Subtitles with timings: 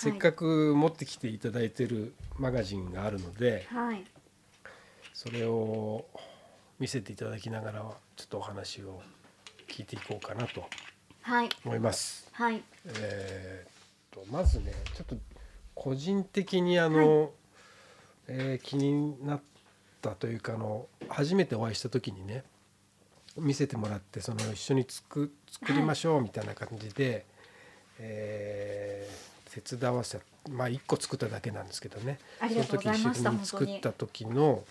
[0.00, 4.04] せっかく持ってきていただいてるマガジンがあるのではい。
[5.12, 6.04] それを
[6.78, 7.80] 見せていただきながら
[8.14, 9.02] ちょっとお話を
[9.66, 10.64] 聞いていこうかなと
[11.22, 11.48] はい。
[11.64, 12.28] 思います。
[12.32, 12.62] はい。
[12.86, 15.16] えーっとまずねちょっと
[15.74, 17.32] 個人的にあの、
[18.28, 19.40] えー気になっ
[20.00, 22.44] たというかあの初めてお会いした時にね
[23.36, 27.26] 見せてもらってその一緒に作作りましょうみたいな感じで、
[27.98, 32.18] えー手伝わせまあ1個作っただけなんですけどね。
[32.40, 33.46] その時一緒に。
[33.46, 34.64] 作った時の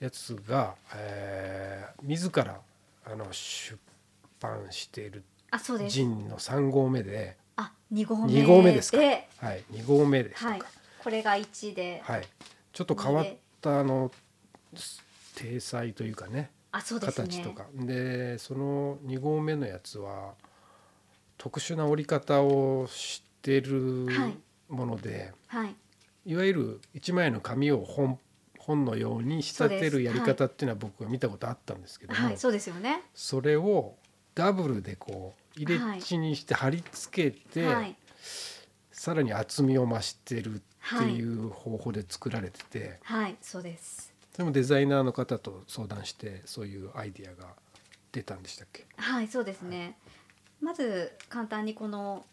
[0.00, 2.58] やつが、えー自ら
[3.04, 3.78] あの出
[4.40, 5.22] 版している
[5.88, 8.98] ジンの3号目で、あ二号目2号目ですか？
[8.98, 9.28] で。
[9.38, 10.50] はい、2号目でしたか。
[10.50, 10.62] はい。
[11.02, 12.00] これが一で。
[12.04, 12.28] はい。
[12.72, 13.26] ちょっと変わっ
[13.60, 14.10] たあの
[15.36, 17.28] 体裁というかね、あそうですね。
[17.28, 17.66] 形とか。
[17.74, 20.34] で、その2号目のやつは
[21.38, 24.38] 特殊な折り方をしてるはい。
[24.68, 25.74] もので、はい。
[26.24, 28.18] い、わゆる一枚の紙を本
[28.58, 32.36] 本のように仕立てるやり方っていうのは僕は見たことあったんですけども、はい。
[32.38, 33.02] そうですよね。
[33.12, 33.96] それを
[34.34, 37.96] ダブルでこう入れ地にして貼り付けて、はい。
[38.92, 40.58] さらに厚みを増してるっ
[40.96, 43.36] ていう方法で作られてて、はい。
[43.42, 44.12] そうです。
[44.32, 47.48] それもデザイナーの方と相談してそういうアイディアが
[48.12, 48.86] 出たんでしたっけ？
[48.96, 49.26] はい。
[49.26, 49.98] そうですね。
[50.60, 52.24] まず簡単にこの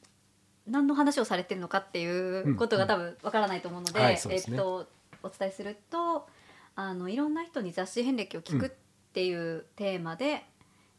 [0.69, 4.57] 何の話をされてるのかっていうことが多分わからないと思うので,、はいそうですね。
[4.57, 4.87] えっと
[5.21, 6.27] お伝えすると
[6.75, 8.69] あのいろんな人に雑誌遍歴を聞くっ
[9.11, 10.45] ていうテーマで、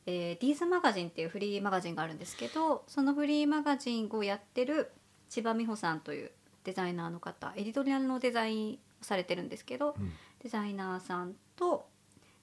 [0.07, 4.91] えーディーズマガジンっていうフリーマガジンがあるんですけどそのフリーマガジンをやってる
[5.29, 6.31] 千葉美穂さんという
[6.65, 10.13] デザイナーの方エディトリアルのデザインをされてるんですけど、うん。
[10.43, 11.87] デザイナーさんと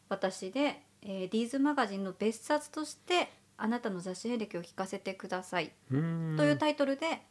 [0.09, 7.21] 私で、えーディーズマガジンの別冊として「あなたの雑誌遍歴を聞かせてください」というタイトルで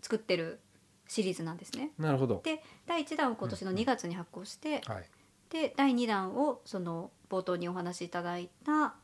[0.00, 0.60] 作ってる
[1.08, 1.90] シリーズなんですね。
[1.98, 2.40] なるほど。
[2.44, 5.04] で第1弾を今年の2月に発行して、はい。
[5.50, 8.94] で第2弾をその冒頭にお話しいただいた、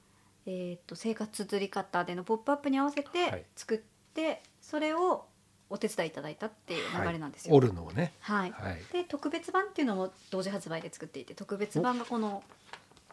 [0.47, 3.78] えー、と生活綴り方での「ポップアップに合わせはいて作っ
[4.14, 5.26] て、それを
[5.69, 7.54] お手伝いいただいたっていう流れなんですよ。
[7.54, 8.12] 折るのをね。
[8.20, 8.82] はいはい。
[8.92, 12.42] で特別版っていうのも同時発売で作っていて特別版がこの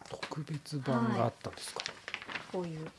[0.08, 1.82] 特別版があったんですか？
[2.50, 2.90] こういう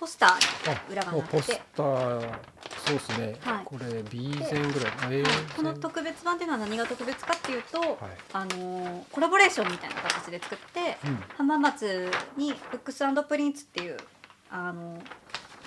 [0.00, 2.20] ポスターに裏がもうポスなってて、ター
[2.86, 3.36] そうですね。
[3.42, 3.64] はい。
[3.66, 5.20] これ B 線ぐらい。
[5.20, 5.24] い。
[5.26, 7.98] 線この特別版っていうのは何が特別かっていうと、はい。
[8.32, 11.16] あのーコラボレーションみたいな形で作って、うん。
[11.36, 13.98] 浜松にブックスプリンツっていう
[14.50, 15.02] あの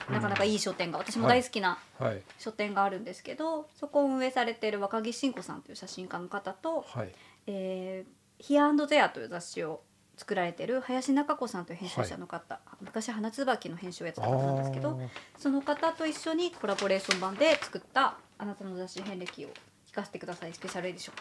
[0.10, 2.22] なかなかいい書店が、私も大好きなはい。
[2.40, 7.14] 書店があるんですけど、そこを運営されている若木慎子さんという写真家の方とはい。
[7.46, 9.82] えー、ヒアンドゼアという雑誌を
[10.18, 15.00] 作られてる林中子さんという編集者の方、昔花椿の編集をやってた方なんですけど
[15.38, 19.50] その方と一緒にコラボレーション版で作った「あなたの雑誌遍歴を
[19.88, 21.16] 聞かせてください」スペシャルエディション。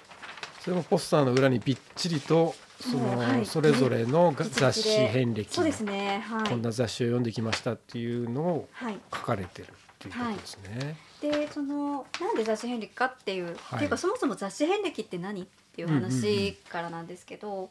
[0.61, 3.47] それもポスターの裏にびっちりとその、はい。
[3.47, 5.53] それぞれの雑誌遍歴。
[5.53, 6.21] そうですね。
[6.21, 6.49] はい。
[6.49, 10.97] こんな雑誌を読んできましたっていうのをはい書かれてるっていうことですね。
[11.21, 13.55] でそのなんで雑誌遍歴かっていう、はい。
[13.55, 17.71] っていうかそもそも雑誌遍歴って何っていう話からなんですけど、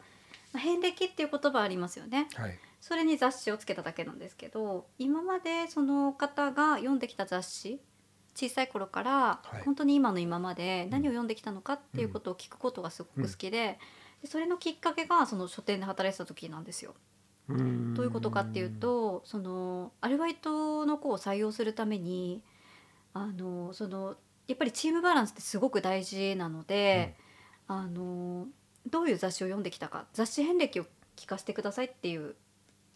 [0.54, 2.28] まあ、遍歴っていう言葉ありますよね。
[2.36, 2.60] はい。
[2.82, 7.80] それに雑誌をつけただけなんですけど今までその方が読んできた雑誌
[8.36, 9.12] 小さい頃から
[9.44, 13.78] はい本当に今の今まで何を読んできたのかっていうことを聞くことがすごく好きで,、
[14.22, 16.96] でそれのきっかけがその書店で働いてた時なんですよ。
[17.48, 22.44] どういうことかっていうとそのアルバイトの子を採用するために
[23.14, 24.16] あのその
[24.48, 27.16] やっぱりチームバランスってすごく大事なので、
[27.68, 28.48] あの
[28.90, 32.36] どういう雑誌を読んできたか雑誌遍歴を聞かせてくださいっていう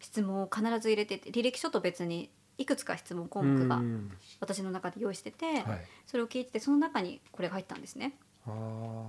[0.00, 4.10] 質問を必ず入れてて履歴書と別にいくつか質問項目がうん
[4.40, 5.64] 私の中で用意してて、はい。
[6.06, 8.14] それを聞いててその中にこれが入ったんですね。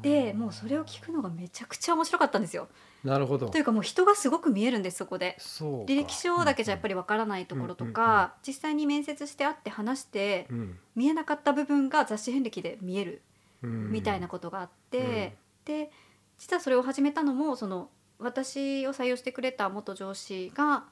[0.01, 2.67] でもうそれを聞くのがめちゃくちゃ面白かったんですよ。
[3.03, 5.38] なるほどというかもう人がすごく見えるんですそこで。
[5.39, 13.21] 履歴書だけじゃやっぱり、りわからないところとか、実際に面接して会って話してうん見えなかった部分が雑誌遍歴で見える
[13.62, 15.91] うんみたいなことがあって、で
[16.38, 17.89] 実はそれを始めたのもその
[18.19, 20.86] 私を採用してくれた元上司が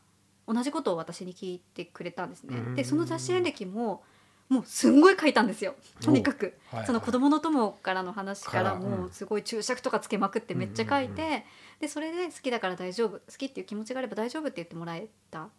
[0.47, 2.75] 同じことを私に聞いてくれたんですね。
[2.75, 4.03] でその雑誌遍歴も
[4.47, 5.73] もうすんごい書いたんですよ。
[6.01, 6.57] とにかく。
[6.67, 6.87] はいはい。
[6.87, 11.43] その子供の友からの話からもうすごい注釈とかつけまくってめっちゃ書いて、うんうん
[11.79, 15.49] でそれで好きだから大丈夫好きっていう気持ちがあれば大丈夫って言ってもらえたっ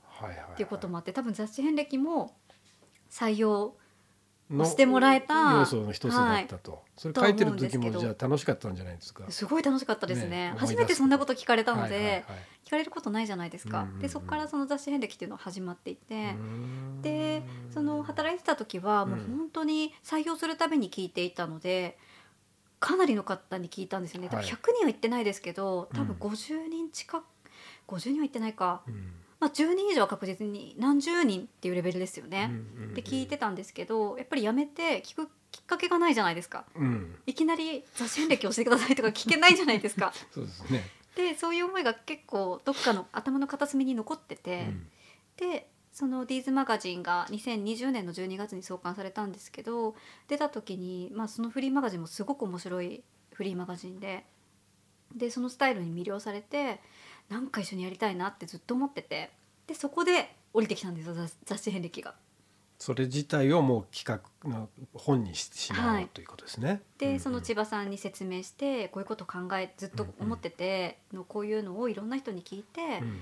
[0.56, 2.34] ていうこともあって多分雑誌遍歴も
[3.10, 3.74] 採用の
[4.64, 9.24] してもらえた要素の一つだったと、それ書いてる時もじゃあ楽しかったんじゃないですか。
[9.28, 10.50] すごい楽しかったですね。
[10.50, 12.22] ね初めてそんなこと聞かれたので、はいはいはい。
[12.64, 14.00] 聞かれることないじゃないですか、うんうんうん。
[14.00, 16.34] でそこからその雑誌遍歴っていうのが始まっていて、
[17.02, 21.98] でその働いてた時はもううん本当に採用するために聞いていたので
[22.78, 24.28] かなりの方に聞いたんですよね。
[24.28, 24.44] はい。
[24.44, 26.32] 100人は行ってないですけど多分うん。
[26.32, 27.24] 50人近く
[27.88, 32.48] 50人は行ってないか、うんまあ、10人以上は確実に何十人っていうレベルですようんね。
[32.50, 36.64] うんうんで聞いてたんですけどやっぱりやめて聞くきっかけがないじゃないですか。
[36.74, 40.12] うんいきなり雑誌遍歴をしてくださいとか聞けないじゃないですか。
[40.32, 44.86] そうですね、でそういう思いが結構どっかの頭の片隅に残ってて、うん
[45.36, 49.94] でそのディーズマガジンが2020年の12月に創刊されたんですけど
[50.28, 54.26] 出た時に、まあ、そのフリーマガジンもすごく面白いフリーマガジンで
[55.14, 56.80] でそのスタイルに魅了されて
[57.28, 59.30] なんか一緒にやりたいなってずっと思ってて。
[59.66, 62.14] でそこで降りてきたんですよ雑雑誌遍歴が。
[62.78, 66.08] それ自体をもう企画の本にしてしまおう、はい。
[66.08, 66.82] ということですね。
[66.98, 73.20] で、うんその千葉さんに説明してこういうこと考えずっと思ってて、のこういうのをいろんな人に聞いて、うん。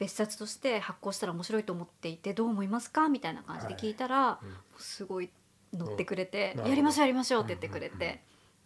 [0.00, 3.08] 別冊として発行したら面白いと思っていてどう思いますか？
[3.08, 4.48] みたいな感じで聞いたら、うん。
[4.48, 5.30] もうすごい
[5.72, 8.18] 乗ってくれてやりましょうやりましょうって言ってくれて、うんうんうん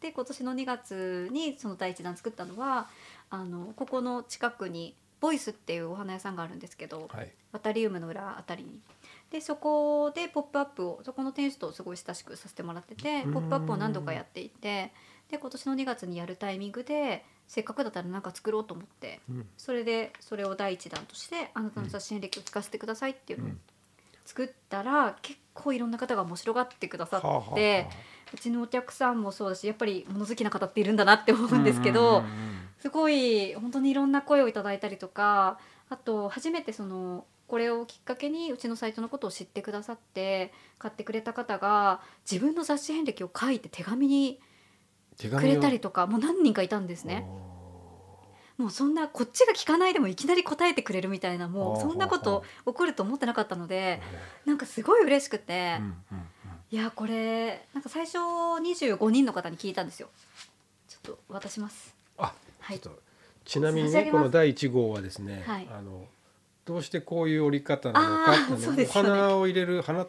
[0.02, 2.88] で今年の2月にその第一弾作ったのは
[3.30, 7.30] あのここの近くにボイスっていうお花屋さんがあるんですけど、はい。
[7.52, 8.80] ワタリウムの裏あたりに。
[9.30, 13.32] でそこで「ポップアップをそこの店主とすごい親しくさせてもらってて「うん。
[13.32, 14.92] ポップアップを何度かやっていて
[15.30, 19.48] で今年の2月にやるタイミングでせっかくだったら何か作ろうと思ってうん。
[19.56, 23.60] それでそれを第一弾として「あなたの雑誌遍歴を聞かせてください」っていうのをうん。
[24.24, 27.90] 作ったら結構いろんな方が面白がってくださって、はあはあは
[28.34, 32.22] うちのお客さんもそうだしやっぱり物好きな方っているんだなって思あうんですけど、
[32.80, 35.58] すごい本当にいろんな声をいただいたりとか
[35.88, 42.00] あと初めてそのこれをきっかけにうちのサイトのことを知ってくださって買ってくれた方が
[42.30, 44.40] 自分の雑誌遍歴を書いて手紙に
[45.18, 47.26] くれたりとかもう何人かいたんですね。
[48.58, 54.00] もうそんなこっちが聞かないでもいきなり答えてくれるみたいなもうそんなことは起こると思ってなかったので
[54.44, 56.26] なんかすごい嬉しくて、うんうんうん
[56.72, 60.08] いやこれなんか最初25人の方に聞いたんですよ。
[60.88, 61.94] ちょっと渡します。
[62.16, 62.80] あはい。
[62.80, 63.02] ちょっと
[63.44, 65.68] ちなみにねこの第1号はですね、はい。
[65.70, 66.06] あの
[66.64, 69.10] どうしてこういう折り方なのかっていうのそうですよね。
[69.10, 70.06] お花を入れる花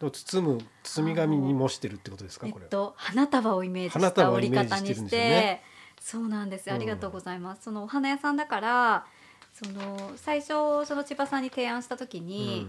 [0.00, 5.62] の包む包み紙に模してるってことですかえっこれ、と花束をイメージ花した折り方にししてね
[6.00, 6.68] そうなんです。
[6.68, 9.06] うんありがとうございます、そのお花屋さんだから
[9.52, 12.68] その最初その千葉さんに提案した時に、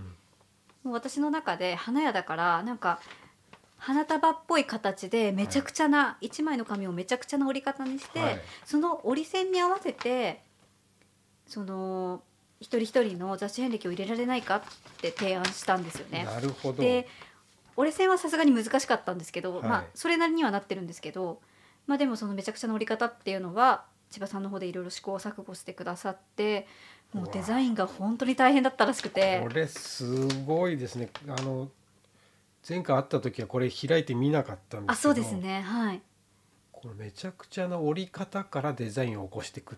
[0.83, 3.00] もう私の中で花屋だからなんか
[3.78, 8.42] 花束っぽい形でめちゃくちゃな、一枚の紙をめちゃくちゃな折り方にして、はい。
[8.63, 10.42] その折り線に合わせて
[11.48, 12.22] その
[12.60, 14.62] 一人一人の雑誌遍歴を入れられないかっ
[15.01, 16.25] て提案したんですよね。
[16.25, 16.81] なるほど。
[16.81, 17.07] で
[17.75, 19.63] 折れ線はさすがに難しかったんですけど、はい。
[19.63, 21.42] まあそれなりにはなってるんですけど
[21.88, 26.68] まあでもそのめちゃくちゃな折り方っていうのは千葉さんの方でいろいろ試行錯誤してくださって
[27.13, 29.42] もうデザインが本当に大変だったらしくて。
[29.42, 31.10] これすごいですね。
[31.28, 31.69] あの
[32.68, 35.12] 前回会った時はこれ開いて見なかったんですけど。
[35.12, 35.62] あそうですね。
[35.62, 36.02] はい。
[36.72, 39.78] このめちゃくちゃな折り方からデザインを起こしていく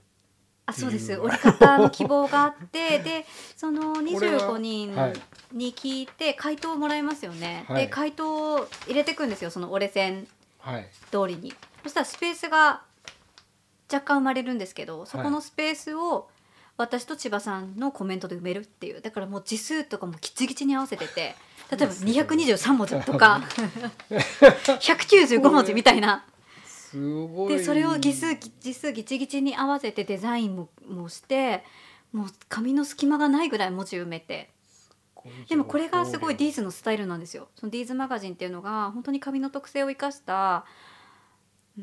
[0.66, 1.18] あそうです。
[1.18, 3.00] 折り方の希望があって。
[3.04, 3.26] で
[3.58, 5.14] そのこれは25人はい
[5.52, 7.84] に聞いて回答をもらいますよね、はい。
[7.84, 10.28] で回答を入れていくんですよその折れ線
[10.60, 10.88] はい。
[11.12, 11.54] 通りに。
[11.84, 12.84] そしたらスペースが
[13.92, 16.30] 若干生まれるんですけどそこのスペースを
[16.78, 19.02] 私と千葉さんのコメントで埋めるっていう。
[19.02, 21.36] だからもう字数とかもギチギチに合わせてて
[21.72, 23.42] 例えば223文字とか
[24.10, 26.25] 195文字みたいな。
[27.48, 31.63] でそれを字数字数ギチギチに合わせてデザインももして
[32.12, 34.50] もう紙の隙間がないぐらい文字埋めて。
[35.48, 37.48] でもこれがすごいディーズのスタイルなんですよ。
[37.56, 40.93] そのディーズマガジンっていうのが本当に紙の特性を生かしたうん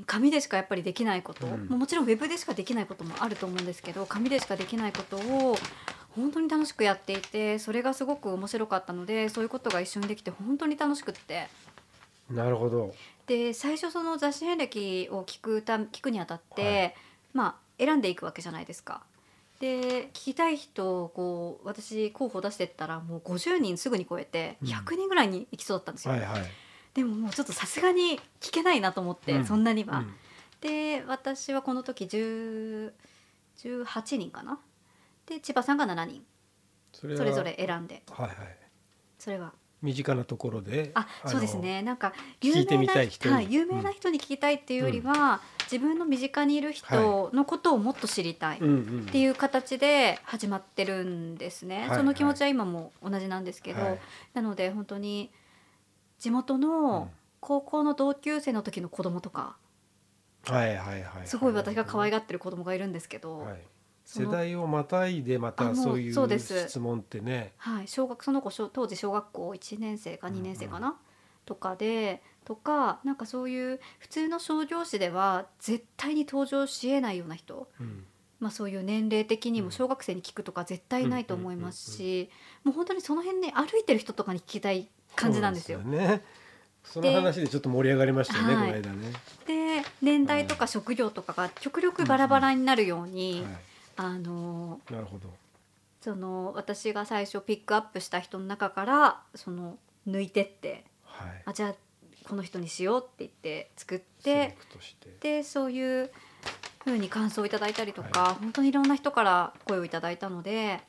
[0.07, 1.67] 紙でしかやっぱりできないこと、うん。
[1.67, 5.57] もちろんウェブでしかできないこともあると思うんですけど紙でしかできないことを
[6.11, 11.49] 本当に楽しくやっていてそれがすごく面白かったのでそういうことが一緒にできて本当に楽しくって。
[12.31, 12.95] なるほど。
[13.27, 16.95] で最初その雑誌遍歴を聞くた聞くにあたって、はい。
[17.33, 17.55] まあ
[17.85, 19.03] 選んでいくわけじゃないですか。
[19.59, 24.69] で聞きたい人をこう私候補出してったらもう50人すぐに超えてうん。
[24.69, 26.13] 100人ぐらいに行きそうだったんですよ。
[26.13, 26.43] はいはい
[26.95, 29.45] でももうちょっとさすがに聞けないなと思って、うん。
[29.45, 29.99] そんなには。
[29.99, 30.15] うん。
[30.61, 32.93] で私はこの時10
[33.63, 34.59] 18人かな？
[35.27, 36.23] で千葉さんが7人。
[36.93, 38.03] それぞれ選んで。
[38.11, 38.37] はいはい。
[39.19, 39.53] それは。
[39.83, 41.81] 身近なところであのそうですね。
[41.81, 43.35] なんか聞いてみたい人に。
[43.35, 45.41] はい、有名な人に聞きたいっていうよりは、
[45.73, 51.97] 自分の身近にいる人のことをもっと知りたいっうんうんていう形で始まってるんですね、はい。
[51.97, 53.99] その気持ちは今も同じなんですけど、はい。
[54.35, 55.31] なので本当に
[56.21, 56.61] 地元うん。
[56.61, 57.11] の
[57.41, 59.57] 高校の同級生の時の子供とか、
[60.45, 63.59] はいはいはいすごい私が可愛ががってる子供がいるんですけど、はい、
[64.05, 67.53] 世代をまたいでまあたそういう質問ってね。
[67.57, 70.97] はい、小学その子小当時小学校1年生か2年生かな、
[71.45, 78.05] とかでとかなんかそういう普通の商業誌では絶対に登場しえないような人、うん。
[78.41, 79.67] まあ、そういう年齢的にうん。
[79.67, 82.31] も小学生に聞くとか絶対ないと思いますし、
[82.65, 85.81] もう本当にその辺ね歩いてる人とかに聞きたい感じなんですよ。
[85.83, 86.23] そうね。
[86.85, 89.13] その話でちょっと盛り上がりましたよね、はいこの間ね、
[89.47, 93.45] で年代とか職業とかが極力バラバラになるように、
[93.97, 95.29] はあのい、なるほど。
[96.01, 99.77] その私が最初ピックアップした人の中からその
[100.09, 101.43] 抜いてってはい。
[101.45, 101.75] あじゃあ
[102.29, 104.57] この人にしようって言って作って
[105.21, 106.11] でそういう
[106.85, 110.81] 風に感想をいただいたりとか、本当にいろんな人から声をいただいたので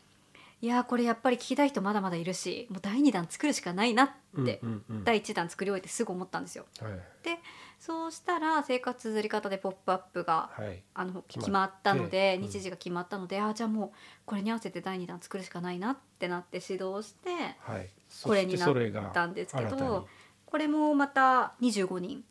[0.62, 4.10] いやーこれやっぱり聞きたい人まだまだいるしもう第2弾作るしかないなっ
[4.46, 5.04] て、うんうんうん。
[5.04, 6.66] 第1弾作り終えてすぐ思ったんですよ。
[6.80, 6.92] はい。
[7.24, 7.40] で
[7.80, 10.84] そうしたら生活綴り方で「ポップアップがはい。
[10.94, 12.48] あの決まったのでうん。
[12.48, 13.92] 日時が決まったので、あじゃあもう
[14.26, 17.90] これに合わせて第2弾作るしかないなってなって指導してはい。
[18.24, 20.08] これになったんですけど
[20.46, 22.24] これもまた25人。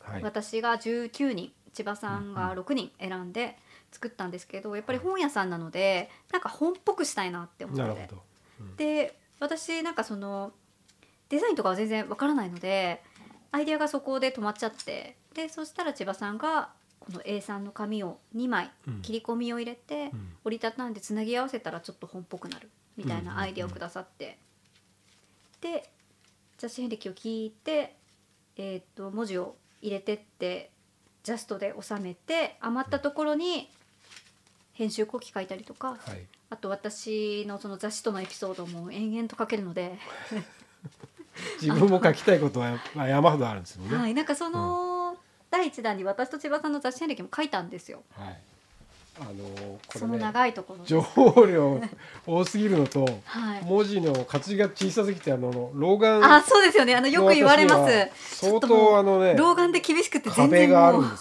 [0.00, 0.22] はい。
[0.22, 1.52] 私が19人。
[1.72, 3.58] 千葉さんがうん6人選んで
[3.94, 8.08] 作ったんですけどやっぱり本屋さんなのでなんか本っぽくしたいなって思って。
[8.60, 8.76] うん。
[8.76, 10.52] で私なんかその
[11.28, 13.02] デザインとかは全然わからないので
[13.52, 19.02] アイデアがそこで止まっちゃってでそしたら千葉さんがこの A3 の紙を2枚うん。
[19.02, 20.32] 切り込みを入れてうん。
[20.44, 24.38] 折りたたんでつなぎ合わせたらちょっと本っぽくなるみたいなアイデアをくださって。
[25.60, 25.88] で
[26.58, 27.96] 雑誌遍歴を聞いて、
[28.56, 30.70] えー、と文字を入れてって
[31.24, 33.70] ジャストで収めて余ったところに
[34.74, 39.98] 編集後期書いたりとかはいあと私のその雑誌とのエピソードも延々と書けるので、
[41.60, 43.96] 自分も書きたいことは まあ山ほどあるんですよね。
[43.96, 45.16] はい、なんかその、
[45.50, 48.04] 第一弾に私と千葉さんの雑誌遍歴も書いたんですよ。
[48.12, 48.40] はい。
[49.20, 50.84] あのこそのれね長いところ。
[50.84, 51.80] 情報量
[52.26, 53.64] 多すぎるのとはい。
[53.64, 56.94] 文字の活字が小さすぎてあの老眼あ、そうですよね。
[56.94, 58.40] あのよく言われます。
[58.40, 61.04] 相当あのね老眼で厳しくて全壁然もう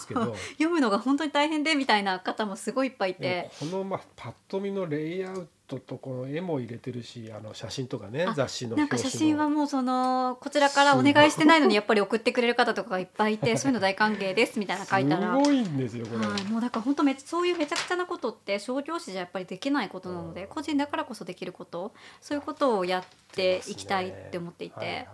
[0.58, 3.52] 読むのが本当に大変でみたいな方もすごいいっぱいいて。
[3.60, 5.48] このまあパッと見のレイアウ
[5.80, 15.36] トとこの絵も入れてるしあの写真とかねあ雑誌のなんか写真は表もうそのこちらからお願いしてないのにやっぱり送ってくれる方とかがいっぱいいて そういうの大歓迎ですみたいな書いたら。
[15.36, 20.48] すごいんですよこれ、はい、もうだから本当めそういうめちゃくちゃなことって商業誌じゃやっぱりできないことなので、うん。
[20.48, 23.04] 個人だからこそできることそういうことをやっ
[23.34, 25.08] ていきたいって思っていて、はいはいはい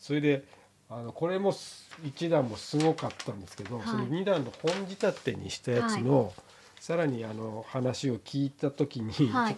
[0.00, 0.44] それで
[0.88, 3.86] あのこれもす一段もすごかったんですけど、はい。
[3.86, 6.32] それ二段の本仕立てにしたやつの、
[6.80, 9.56] さらにあの話を聞いた時に、はい。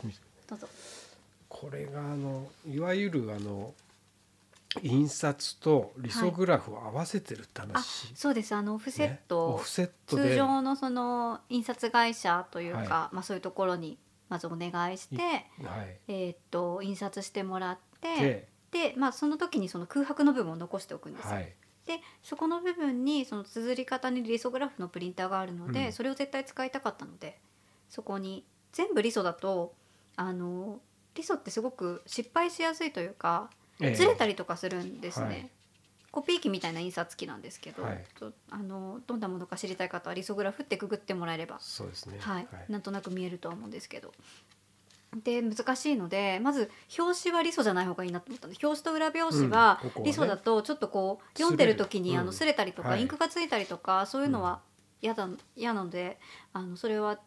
[1.48, 3.72] これがあのいわゆるあの
[4.82, 8.52] 印刷とリソグラフを合わせてるってあ話、そうです。
[8.54, 9.20] あのオフセッね。
[9.28, 10.30] ト、オフセットで。
[10.30, 12.88] 通常のその印刷会社というか、はい。
[13.14, 13.98] まあ、そういうところに
[14.28, 15.96] まずお願いして、はい。
[16.08, 21.34] えーっと印刷してもらってで、で、まあ、その時にその空白の部分を残しておくんですよ。
[21.34, 21.52] はい
[21.86, 25.92] でそこの部分にその綴り方にリソグラフのプリンターがあるので、うん。
[25.92, 27.38] それを絶対使いたかったので
[27.88, 29.74] そこに全部リソだと
[30.16, 30.80] あの
[31.14, 33.94] リソってすごく失敗しやすいというかええ。
[33.94, 35.26] ずれたりとかするんですね。
[35.26, 35.50] はい。
[36.12, 38.04] コピー機みたいな印刷機なんですけど、はい。
[38.18, 42.18] とあのどんなものか知りたい方はリソグラフってくぐってもらえれば、そうですね。
[42.20, 42.46] はい。
[42.68, 44.12] なんとなく見えるとは思うんですけど。
[45.16, 50.10] で難しいのでまず表紙はリソじゃない方がいいなと思ったんで表紙と裏表紙はうんここはね。
[50.10, 53.02] リソだとちょっとこう読んでる時にあの擦れたりとか、はい。
[53.02, 54.60] インクがついたりとかそういうのは
[55.02, 56.18] 嫌だ嫌なので
[56.52, 57.18] あのそれは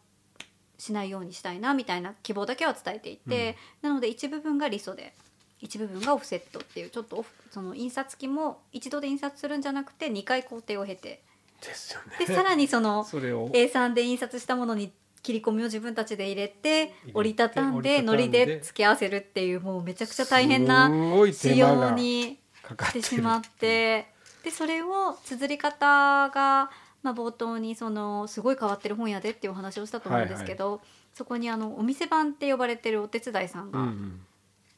[0.78, 5.14] しないようにしたいなみたいな希望だけは伝えていて、なので一部分がリソで
[5.60, 11.22] 一部分がオフセットっていうちょっとオフその印刷機も一度で印刷するんじゃなくて2回工程を経て。
[11.62, 12.26] ですよね。
[12.26, 13.48] でさらにそのそれを。
[13.50, 14.92] A3 で印刷したものに
[15.26, 18.46] 切り込みを自分たちで入れて折りたたんで糊で。
[18.46, 20.88] で付け合わせるっていうもうめちゃくちゃ大変な
[21.32, 24.06] 仕様にしかかってしまって
[24.44, 26.70] でそれを綴り方が、
[27.02, 30.80] まあ、冒頭にそのすごい変わってる本屋でっていうお話をしたと思うんですけど、
[31.12, 34.20] そこにあのお店番って呼ばれてるお手伝いさんが、うんうん。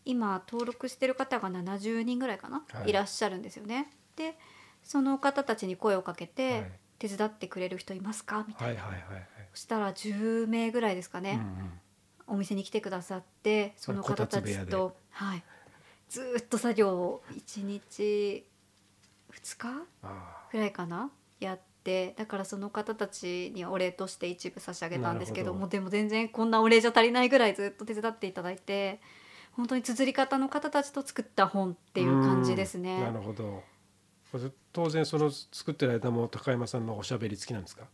[0.07, 2.91] 今登録してる方が70人ぐらいかな、はい。
[2.91, 3.91] い、らっしゃるんですよね。
[4.17, 4.39] で
[4.83, 8.45] その方たちに声をかけて、はい手伝ってくれる人いますか？
[8.49, 9.27] みたいな、はいはいはいはい。
[9.55, 11.71] そしたら10名ぐらいですかね、うんうん
[12.31, 15.43] お店に来てくださってその方たちと、はい、
[16.11, 18.45] ずーっと作業を1日
[19.33, 21.11] 2日あぐらいかな？
[21.41, 29.01] やってだからその方たちにはお礼として一部差し上げたんですけどもうでも全然こんなお礼じゃ足りないぐらいずっと手伝っていただいて
[29.53, 33.01] 本当に綴り方の方たちと作った本っていう感じですね。
[33.01, 33.63] なるほど
[34.79, 37.87] 当然その作ってる間も高山さんのおしゃべり好きなんですか？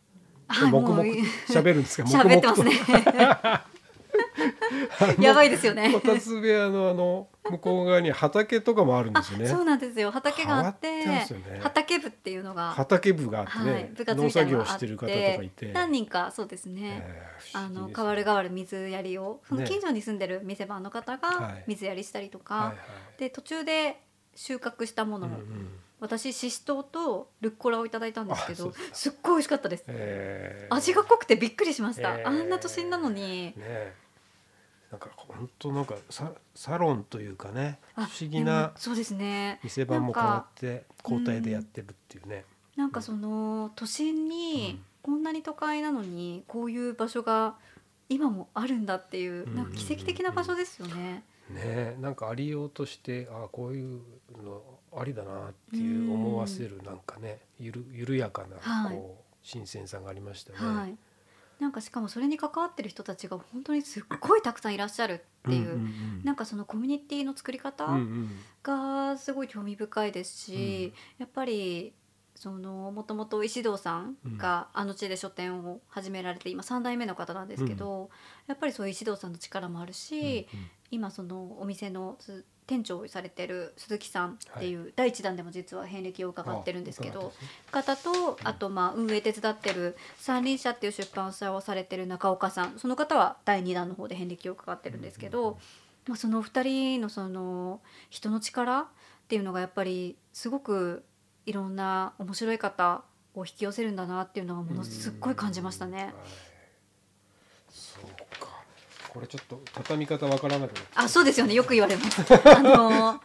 [0.47, 1.01] はい黙々
[1.47, 2.03] 喋るんですか？
[2.07, 2.71] 喋ってますね。
[5.19, 5.91] やばいですよね。
[5.91, 9.47] こたつ部屋のあの向こう側に畑とかもあるんであ、すよね。
[9.47, 10.11] そうなんですよ。
[10.11, 11.27] 畑があって、ね。
[11.61, 17.03] 畑部っていうのが、畑部があってね、はい、部活農作業してる方とかいて、何人かそうですね。
[17.07, 21.63] えー不あの変わる変わる水やりを、ね近所に住んでる店番の方はがい。
[21.67, 22.77] 水やりしたりとか、はいはい。
[23.17, 23.99] で途中で
[24.35, 30.75] 収穫したものを、うんうん私ししとうとルッコラをいただいたんですけどすっごい美味しかったです、えー。
[30.75, 32.27] 味が濃くてびっくりしました、えー。
[32.27, 33.53] あんな都心なのに。
[33.57, 34.05] ね
[34.91, 39.59] なんか本当なんかササロンというかね不思議なもそうですね。
[39.63, 42.45] 店番も変わって交代でやってるっていうね。
[42.77, 47.55] なんかその都心にこんなに都会なのにこういう場所が
[48.09, 51.23] 今もあるんだっていううんなんか奇跡的な場所ですよね。
[51.49, 53.99] ねなんかありようとしてあこういう
[54.43, 54.61] の
[54.99, 58.95] ありだなっていう思わせるなんかねゆる緩やかなはい。
[58.95, 60.57] こう新鮮さがありましたね。
[60.59, 60.97] はい。
[61.59, 68.29] なんかしかもそれに関わってる人たちが本当にすっごいたくさんいらっしゃるっていう、んんんなんかそのコミュニティの作り方うんうん。
[68.63, 71.93] がすごい興味深いですし、やっぱり
[72.35, 78.09] そのもともと石堂さんがあの地で書店を始められて今3代目の方なんですけど、
[78.47, 80.67] やっぱりそういう石堂さんの力もあるし、うんうん。
[80.91, 87.31] 今そのお店のつ店長をされてる鈴木さんっていう、第一弾でも実は遍歴を伺ってるんですけど
[87.71, 95.57] 方とあとまあ運営手伝ってる三輪車っていう出版社をされてる中岡さんその方は第2弾の方で遍歴を伺ってるんですけど、
[96.07, 96.63] まあ、その2
[96.97, 98.87] 人のその人の力っ
[99.27, 101.03] ていうのがやっぱりすごく
[101.45, 103.03] いろんな面白い方
[103.35, 106.03] を引き寄せるんだなっていうのがものすっごい感じましたね。
[106.03, 106.13] はい。
[107.69, 108.24] そうか
[109.15, 111.53] これちょっと畳み方わからなくなあそうですよね。
[111.53, 112.21] よく言われます。
[112.53, 113.21] あの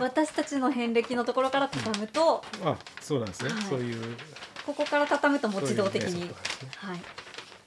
[0.00, 3.62] 私たちの遍歴のところから畳むとあそうなんですね、はい。
[3.64, 4.16] そういう。
[4.64, 6.12] ここから畳むともう自動的に。
[6.12, 6.70] そういうメソッドなんですね。
[6.76, 7.00] はい。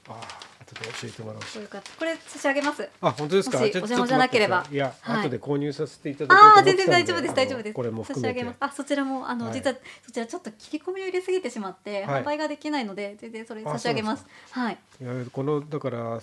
[0.08, 0.20] あ
[0.62, 1.40] 後で教えてもらおう。
[1.40, 2.88] こういう形これ差し上げます。
[3.00, 3.58] あ本当ですか？
[3.58, 4.66] お邪魔じゃなければ。
[4.68, 5.20] いいや、はい。
[5.20, 7.34] 後で購入させていただああ全然大丈夫です。
[7.36, 7.74] 大丈夫です。
[7.74, 8.56] これも差し上げます。
[8.58, 9.54] あそちらもあの、はい。
[9.54, 12.22] 実はそちらちょっと切り込みを入れすぎてしまって、はい。
[12.22, 14.26] 販売ができないので全然それあ差し上げます。
[14.50, 14.78] はい。
[15.00, 16.20] いやこのだから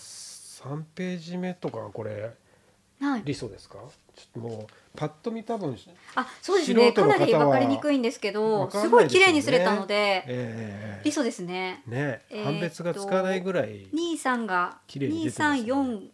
[0.63, 2.34] 3ページ目とかこれ
[3.02, 3.22] はい。
[3.24, 3.78] 理想ですか？
[4.15, 5.78] ちょっともうパッと見多分
[6.15, 6.91] あそうですね。
[6.91, 11.02] かなり分かりにくいんですけどすごい綺麗にすれたので、ええ。
[11.06, 11.82] 理想ですね。
[11.88, 15.62] ね、判別がつかないぐらい二三が綺麗に二出てますね。
[15.62, 16.12] 三四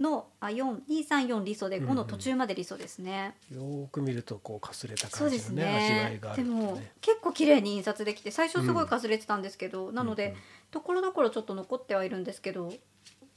[0.00, 3.34] のあ四二三四理想でうん五の途中まで理想ですね。
[3.50, 10.36] よーく見るとこうかすれた感じのね味わねいがあでも結構綺麗に印刷できて最初すごいかすれてたんですけど、なので、
[10.70, 12.70] ところどころちょっと残ってはいるんですけど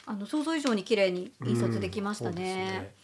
[0.06, 2.96] あの想像以上に綺麗に印刷できましたうんそうですね。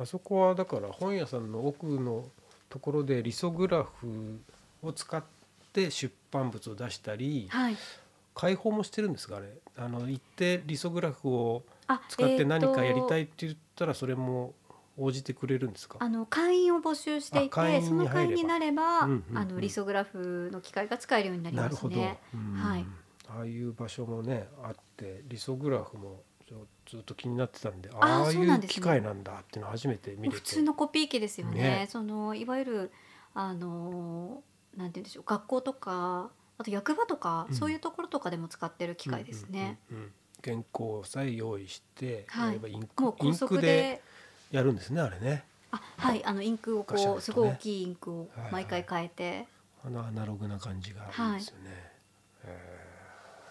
[0.00, 2.24] あそこはだから本屋さんの奥の
[2.68, 4.40] ところでリソグラフ
[4.82, 5.22] を使っ
[5.72, 7.76] て出版物を出したりはい。
[8.32, 9.48] 開放もしてるんですかあれ？
[9.76, 13.22] あの行ってリソグラフをあ使って何かやりたい。
[13.22, 14.54] いって言ったらそれも
[14.96, 22.18] 応じてくれるんですか、あの会員を募集していてその会員になれば、うんうんうんあのリソグラフの機械が使えるようになりますなるほど、ね。
[22.34, 22.86] うんはい
[23.28, 26.22] ああいう場所もねあってリソグラフも
[26.86, 30.28] ずっと気になってたんであああいう機械なんだっていうのを初めて見れて。
[30.28, 31.60] もう普通のコピー機ですよね。
[31.60, 31.86] ね。
[31.88, 32.92] そのいわゆる
[33.34, 34.42] あの
[34.76, 37.54] なんて言うんでしょう学校とかあと役場とか、うん。
[37.54, 39.78] そういうところとかでも使ってる機械ですね。
[39.90, 40.12] うんうんうんうん。
[40.42, 42.60] 原稿さえ用意して、はい。
[42.70, 44.02] インクもう高速で
[44.50, 45.44] やるんですねあれね。
[45.70, 48.52] あはいあのインクをこうすごい大きいインクをはいはい。
[48.52, 49.46] 毎回変えて、
[49.84, 51.89] あのアナログな感じがいいですよね、えー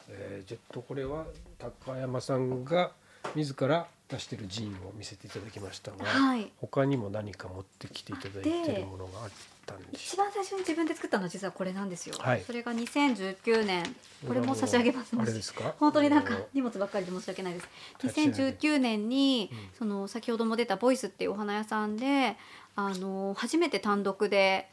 [0.09, 1.25] えーじゃあとこれは
[1.57, 2.91] 高山さんが
[3.35, 6.51] 自ら出してるジーンを見せていただきましたが、はい。
[6.59, 8.49] 他にも何か持ってきていただいて
[8.81, 9.29] るものがあっ
[9.67, 12.15] たんでし一番最初に自分で作ったのは実はこれなんですよ。
[12.17, 12.41] はい。
[12.41, 13.83] それが2019年。
[14.27, 15.15] これも差し上げます。
[15.19, 15.75] あれですか？
[15.79, 17.67] 本当になんか荷物ばっかりで申し訳ないです。
[18.01, 19.69] 立ち上げ2019年に、うん。
[19.77, 22.35] その先ほども出たボイスっていうお花屋さんで
[22.75, 24.69] あの初めて単独で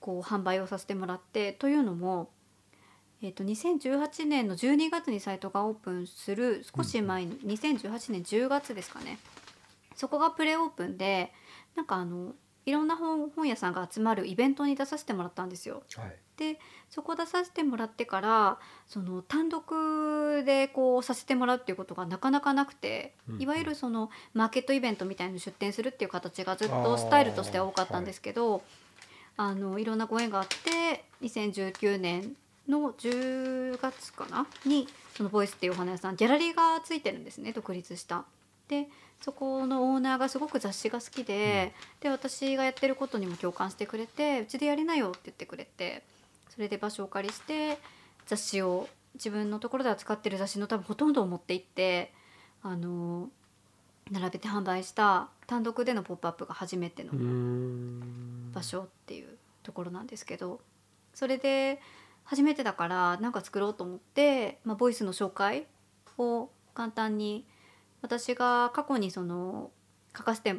[0.00, 2.28] こう販売をさせてもらってというのも、
[3.22, 9.18] えっと2018年の12月にサイトがオープンする少し前に、2018年10月ですかね。
[9.96, 11.32] そこがプレオープンで
[11.74, 15.82] なんかあのいろんな本本屋さんが集まるイベントに出させてもらったんですよ。
[15.96, 16.16] はい。
[16.36, 28.62] でそこ出させてもらってからその単独でこうさせてもらうっていうことがなかなかなくて、うんいわゆるそのマーケットイベントみたいの出店するっていう形がずっとスタイルとしては多かったんですけど
[29.36, 32.36] あ、のいろんなご縁があって2019年
[32.68, 34.46] の10月かな？
[34.64, 38.24] にそのボイスっていうお花屋さんギャラリーがついてるんですね独立した。
[38.68, 38.88] で
[39.20, 46.04] そこのオーナーがすごく雑誌が好きで,、で私がやってることにも共感してくれて「うちでやりなよ」って言ってくれて
[46.50, 47.78] それで場所をお借りして
[48.26, 52.12] 雑誌を自分のところで扱ってる雑誌の多分ほとんどを持って行って
[52.62, 53.30] あの
[54.10, 57.12] 並べて販売した単独での「ポップアップが初めての
[58.52, 60.60] 場所っていうところなんですけど
[61.14, 61.80] それで
[62.28, 65.66] 初めてだから何か作ろうと思って、まあ、ボイスの紹介
[66.18, 67.46] を簡単に
[68.02, 69.70] 私が過去にその
[70.14, 70.56] 書かせて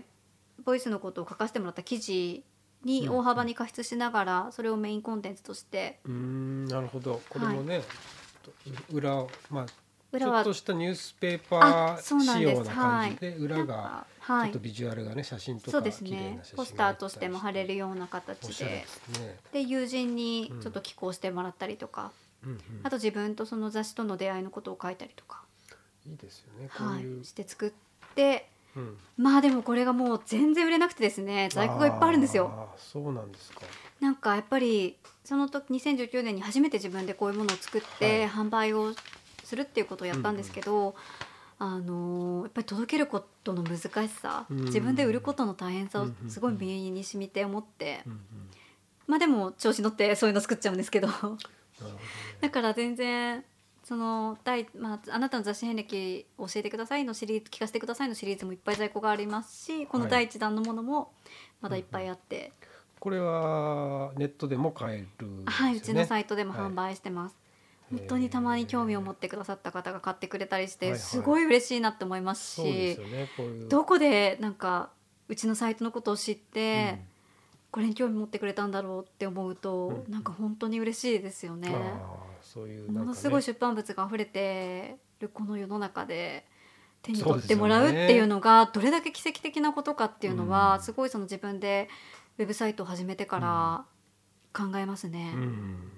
[0.66, 2.44] ボイスのことを書かせてもらった記事
[2.84, 7.22] に大幅に加筆しながらそれをメインコンテンツとしてうーんなるほど。
[7.30, 7.84] これもね、
[8.92, 9.66] 裏をまあ
[10.12, 18.86] 裏はちょっとしたニュースペーあパー仕様な感じで、裏がなんかちょはいっとビジュアルがね写真とか綺麗ねな写真ポスターとしても貼れるようなお形でね。
[19.52, 22.12] で友人にちょっと寄稿してもらったりとか、
[22.44, 22.60] うんうん。
[22.84, 25.42] あと自分とその雑誌との出会いのことを書いたりとか、
[26.08, 26.70] いいですよね。
[26.70, 27.26] こうはいうい、。
[27.26, 27.72] して作っ
[28.16, 28.48] て。
[28.76, 28.98] うん。
[29.18, 31.50] まあでもこれがもう全然売れなくてですね。
[31.52, 32.70] 在庫がいっぱいあるんですよ。
[32.78, 33.62] そうなんですか。
[34.00, 38.30] なんかやっぱりその時2019年に初めて自分でこういうものを作ってはい。
[38.30, 38.94] 販売を
[39.44, 40.96] するっていうことをやったんですけど、
[41.60, 44.64] あのーやっぱり届けることの難しさ、うん。
[44.66, 48.20] 自分で売ることの大変さをうんすごい身に染みて思って、うんうん。
[49.08, 51.10] まあでも調子乗ってそういうの作っちゃうんですけど。
[52.42, 53.44] だから全然
[53.84, 61.12] その第、まあ、あなたの雑誌遍歴教えてくださいのシリーズ聞かせてくださいのシリーズもいっぱい在庫がありますしこの第一弾のものも
[61.62, 62.54] まだいっぱいあって、
[63.00, 65.44] これはネットでも買えるね。
[65.46, 67.34] はい、うちのサイトでもはい販売してます。
[67.34, 67.49] はい
[67.92, 73.70] 本当にたまに興味を持ってくださった方が買ってくれたりして、すごい嬉しいなって思いますしすよねこういう。
[73.70, 74.90] どこでなんか
[75.28, 77.06] うちのサイトのことを知って、うん。
[77.72, 80.12] これに興味持ってくれたんだろうって思うと、うん。
[80.12, 81.70] なんか本当に嬉しいですよね。
[82.64, 86.46] ういうものすごい出版物が溢れてるこの世の中で
[87.02, 90.82] 手に取ってもらうっていうのがどれだけ奇跡的なことかっていうのは、うん。
[90.84, 91.90] すごいその自分で
[92.38, 93.86] ウェブサイトを始めてから
[94.54, 95.34] 考えますね。
[95.36, 95.92] うん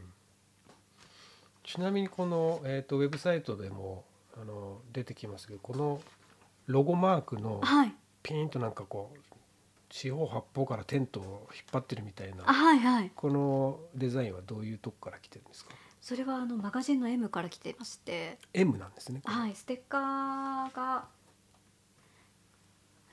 [1.73, 4.03] ちなみにこの、えー、とウェブサイトでも
[4.39, 6.01] あの出てきますけどこの
[6.67, 9.19] ロゴマークのはい、ピーンとなんかこう
[9.89, 13.11] 四方八方からテントを引っ張ってるみたいなあはいはい。
[13.15, 15.71] このデザインはどういうとこから来てるんですか？
[16.01, 18.37] それはあのマガジンの M から来てまして。
[18.53, 19.21] M なんですね。
[19.25, 21.05] はいステッカーが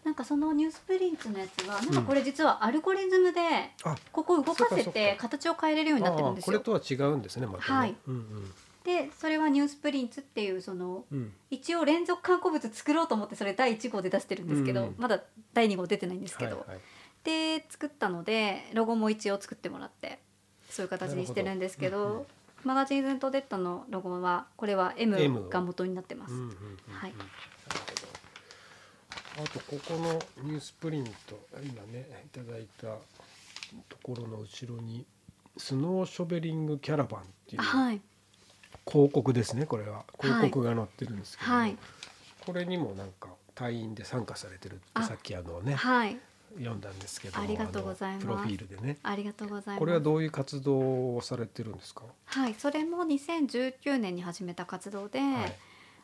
[0.08, 3.40] なんかそのニュースプリンツのやつはなんかこれ実はアルゴリズムで
[3.84, 6.46] あここ動かせて形を変えれるようになってるんですよ。
[6.46, 7.78] これとは違うんですねまたね。
[7.78, 7.94] はい。
[8.06, 11.04] うんでそれはニュースプリンツっていうその
[11.50, 14.94] 一応連続観光物作ろうと思ってそれ第1号で出してるんですけど、うん。
[14.96, 15.20] まだ
[15.52, 16.78] 第2号出てないんですけど、はいはい。
[17.24, 20.20] で作ったのでロゴも一応作ってもらって
[20.70, 22.20] そういう形にしてるんですけどなるほど。
[22.20, 22.26] うんうん。
[22.64, 26.32] マガジンズントデッドのロゴはこれは M が元になってます。
[26.88, 27.12] はい
[29.38, 32.86] あとここのニュースプリント今ねいただいた
[33.88, 35.06] ところの後ろに
[35.56, 38.00] スノーショベリングキャラバンっていうはい。
[38.86, 40.04] 広告ですねこれは。
[40.20, 41.76] 広告が載ってるんですけど、はい。
[42.44, 46.18] これにもなんか隊員で参加されてるってあさっきあのねはい。
[46.56, 48.26] 読んだんですけどもありがとうございます。
[48.26, 48.96] プロフィールでね。
[49.04, 49.78] ありがとうございます。
[49.78, 55.52] これはどういう活動をされてるんですか、はいそれも2019年に始めた活動で、はい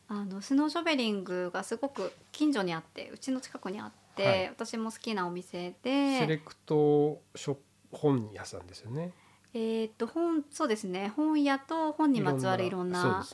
[0.08, 4.48] あのスノーショベリングがすごく近所にあってうちの近くにあって、はい。
[4.48, 7.56] 私も好きなお店セレでクトショ
[7.90, 9.12] 本屋さんですよね。
[9.54, 11.12] えーっと本そうですね。
[11.16, 13.24] 本屋と本にまつわるいろんな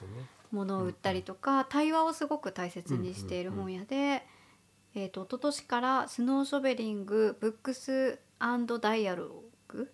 [0.52, 4.24] ものを売ったりとか、対話をすごく大切にしている本屋で、
[4.94, 8.18] えー、と一昨年からスノーショベリングブックス
[8.80, 9.86] ダイアログっ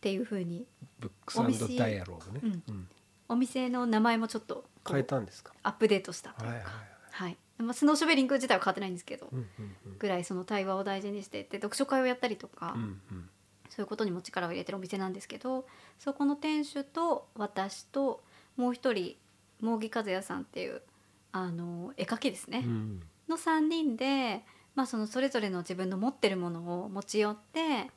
[0.00, 0.66] ていう風に
[0.98, 2.88] ブックスダイアローグね、うんうん。
[3.28, 5.52] お店の名前もちょっと変えたんですか？
[5.62, 6.30] アップデートした。
[6.30, 6.86] とはいいうはいか、はい。
[7.10, 7.36] はい。
[7.58, 13.28] まあ、スノーショベリング自体は変わってないんですけど、うんうんぐらいその対話を大事にしていて読書会をやったりとか、うんうん。
[13.68, 15.64] そういうことにも力を入れてるお店なんですけど
[15.98, 18.22] そこの店主と私と
[18.56, 19.16] もう一人
[19.62, 20.82] 茂木和也さんっていう
[21.30, 27.88] あの絵描きですね、うんの3人で、まあ、そのそれぞれの自分の持ってるものを持ち寄って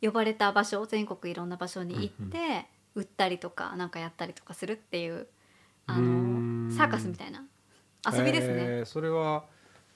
[0.00, 2.66] 呼ばれた場所全国いろんな場所に行って、
[2.96, 5.28] 売ったりとかなんかやったりとかするっていう
[5.94, 7.44] あのサーカスみたいな。
[8.10, 8.54] 遊びですね。
[8.56, 9.44] えーそれは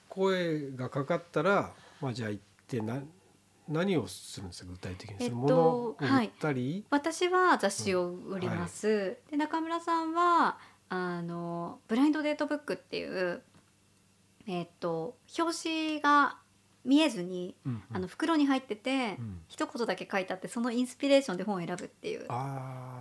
[0.09, 3.01] 声がかかったら、まあ、じゃあ行ってな
[3.67, 4.71] 何をするんですか？
[4.71, 10.57] 具体的に、えっとそのものを売ったり、私は雑誌を売ります、で中村さんは
[10.89, 13.41] あのブラインドデートブックっていう、
[14.47, 16.37] えっと表紙が
[16.85, 17.81] 見えずにうんうん。
[17.93, 19.41] あの袋に入ってて、うん。
[19.49, 22.25] 一言だけ書いてあってそのインスピレーションで本を選ぶっていう。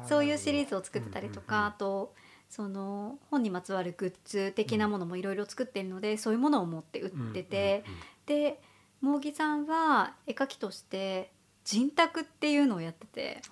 [0.09, 1.69] そういうシリーズを作ってたりとか、うんうんうん。
[1.69, 2.15] あと
[2.49, 7.85] その本にまつわるグッズ的なものもいろいろ作っているので、そういうものを持って売ってて、
[8.27, 8.61] で
[9.03, 11.33] 茂木さんは絵描きとして
[11.65, 13.43] 人卓っていうのをやってて。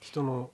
[0.00, 0.50] 人の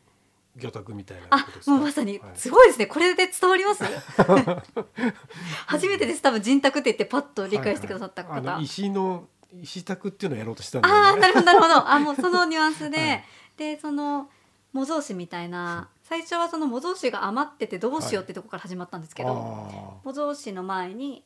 [0.56, 2.30] 魚卓みたいなあもうまさにはい。
[2.34, 3.84] すごいですね、これで伝わります？
[5.66, 6.22] 初めてです。
[6.22, 9.28] 多分人卓って言ってパッと理解してくださった方、はいはい石の
[9.62, 11.00] 石卓っていうのをやろうとしたんだよね。
[11.00, 11.88] ああなるほどなるほど。
[11.88, 13.24] あもうそのニュアンスで、 はい。
[13.56, 14.28] でその
[14.72, 21.24] 模造紙みたいな最初はその模造紙が余っててどうしようってとこから始まったんですけど、あ模造紙の前に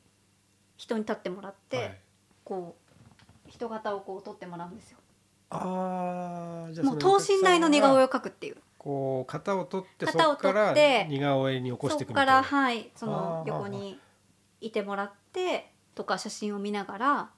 [0.78, 1.98] 人に立ってもらって、ーはい。
[2.44, 2.76] こ
[3.46, 4.98] う人型をこう撮ってもらうんですよ。
[5.50, 8.56] あーじゃあもう等身大の似顔絵を描くっていう。
[8.78, 12.42] こう型を取ってそ型を取って似顔絵に起こしていくみたいな。
[12.42, 14.00] そこからはいその横に
[14.62, 17.30] いてもらってとか写真を見ながら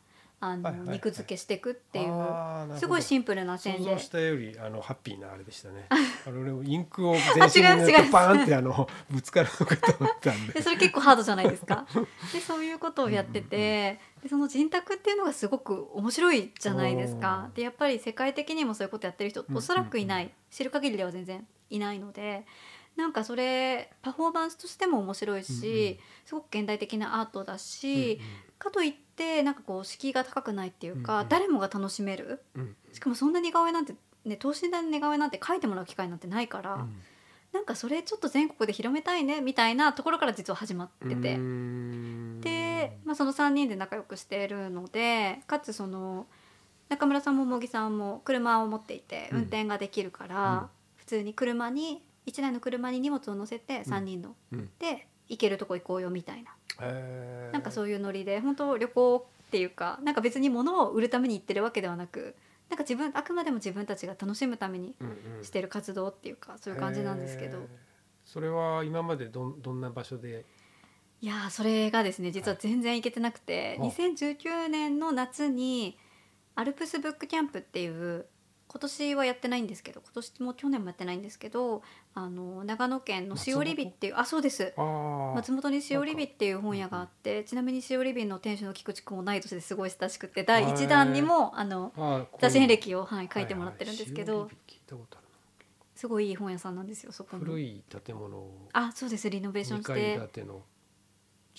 [0.45, 5.87] あの、はいはいはい肉付けしていくっていうすごいシンプルな想線で像したよりあのハッピーなあれでしたね。
[5.91, 10.55] あの俺インクを全身にバーンってあのぶつかるのかと思ったんで。
[10.55, 11.87] でそれ結構ハードじゃないですか。
[12.33, 17.51] でそういうことをやってて、でその人卓っていうのがすごく面白いじゃないですか。
[17.55, 22.45] でやっぱり世界的にもそういうことやってる人うんおそらくいない、知る限りでは全然いないので。
[22.95, 29.03] なんかそれパフォーマンスとしても面白いし、うんうんすごく現代的なアートだし、うんかといって
[29.43, 31.29] なんかこう敷居が高くないっていうか、うんうん。
[31.29, 32.43] 誰もが楽しめる。
[32.55, 32.63] うん。
[32.63, 33.95] うんしかもそんな似顔絵なんて
[34.27, 37.01] ね等身大の似顔絵なんて描いてもらう機会なんてないから、うん。
[37.53, 41.39] なんかそれちょっと全国で広めたいねみたいなところから実は始まってて。
[42.41, 46.27] で、まあ、その3人で仲良くしているのでかつその
[46.89, 49.39] 中村さんも茂木さんも車を持っていてうん。
[49.39, 50.67] 運転ができるから、うん。
[50.97, 54.71] 普通に車に1台の車に荷物を乗せて3人の、うん。
[54.79, 56.55] で行けるとこ行こうよみたいな。
[56.81, 57.53] へー。
[57.53, 62.35] なんかそういうノリで本当旅行っていうかなんか別に物を売るために行ってるわけではなく
[62.71, 65.45] なんか自分あくまでも自分たちが楽しむためにうんうん。
[65.45, 67.59] してる活動っていうかそういう感じなんですけど。
[68.25, 70.45] それは今までどんどんな場所で？
[71.21, 73.91] いやーそれがですね実は全然行けてなくて、はい。
[73.91, 75.99] 2019年の夏に
[76.55, 78.27] アルプスブックキャンプっていう
[78.73, 81.83] 今年はやってないんですけど今年も去年もやってないんですけど
[82.15, 84.73] あの長野県のしおりびっていうあそうです。
[85.35, 91.93] 松本にしおりびっていう本屋があってちなみにしおりびの店主の菊池君も同い年ですごい親しくて第1弾にもあの
[92.41, 94.49] 雑誌編こ歴を、はい、書いてもらってるんですけど、
[95.95, 98.69] すごいいい本屋さんなんですよそこ古い建物を。
[98.73, 99.29] あそうです。
[99.29, 100.63] リノベーション2階して建ての。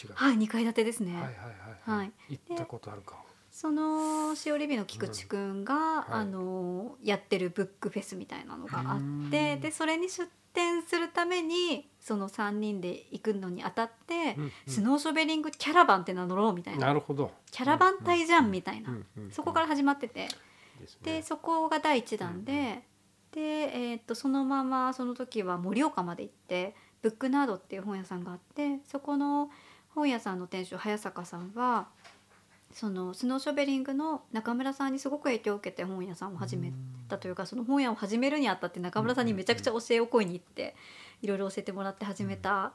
[0.03, 0.13] 違う。
[0.15, 1.99] はい2階建てですね、はいはいはい。
[1.99, 2.11] はい。
[2.29, 3.21] 行ったことあるかも
[3.63, 6.05] そのしおりびの菊池くんが、はい。
[6.09, 8.85] あのやってるブックフェスみたいなのがあっ
[9.31, 9.61] てうん。
[9.61, 14.51] でそれに出展するためにその3人で行くのにあたって、うんうん。
[14.67, 16.87] スノーショベリングキャラバンって名乗ろうみたいな。
[16.87, 17.31] なるほど。
[17.51, 19.05] キャラバン隊じゃんみたいな、うん。
[19.15, 19.23] うん。
[19.23, 19.31] うん。
[19.31, 20.27] そこから始まってて。
[21.01, 22.83] でそこが第1弾で、
[23.31, 29.49] で、えーっとそのままその時は盛岡まで行ってブックナードっていう本屋さんがあってそこの
[29.95, 31.87] 本屋さんの店主早坂さんは
[32.73, 36.73] そのスノーショベリングの中村さんにすごく影響を受けて本屋さんを始め
[37.07, 40.75] たというかその本屋を始めるにあたって中村さんにめちゃくちゃ教えを請いに行って
[41.21, 42.71] いろいろ教えてもらって始めたっ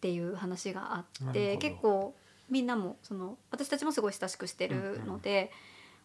[0.00, 2.14] ていう話があなって結構
[2.48, 5.52] みんなもその私たちもすごい親しくしてるので、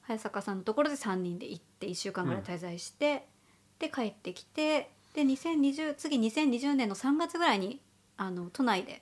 [0.03, 3.27] 早坂さんのところで3人で行って1週間ぐらい滞在して、
[3.79, 7.81] で帰ってきてで2020次2020年の3月ぐらいに
[8.17, 9.01] あの都内で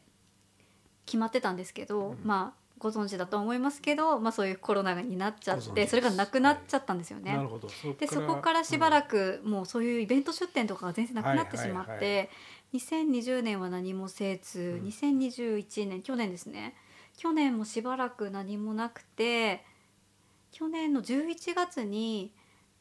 [1.05, 2.19] 決まってたんですけど、うん。
[2.23, 7.33] まあご存知だと思いますけど、まあ、そういうコロナになっちゃってそれがなくなっちゃったんですよね。
[7.33, 7.69] なるほど。
[7.69, 12.27] そでそこからしばらくくもうそういうイベント出店とかが全然なくなってしまって、はいはいは
[12.73, 14.87] 2020年は何もせず、うん。
[14.87, 16.73] 2021年去年ですね。
[17.15, 19.63] 去年もしばらく何もなくて
[20.51, 22.33] 去年の11月に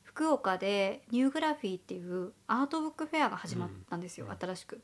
[0.03, 4.37] 福岡でニューグラフィーっていうアートブックフェアが始まったんですよ、うん。
[4.39, 4.81] 新しく。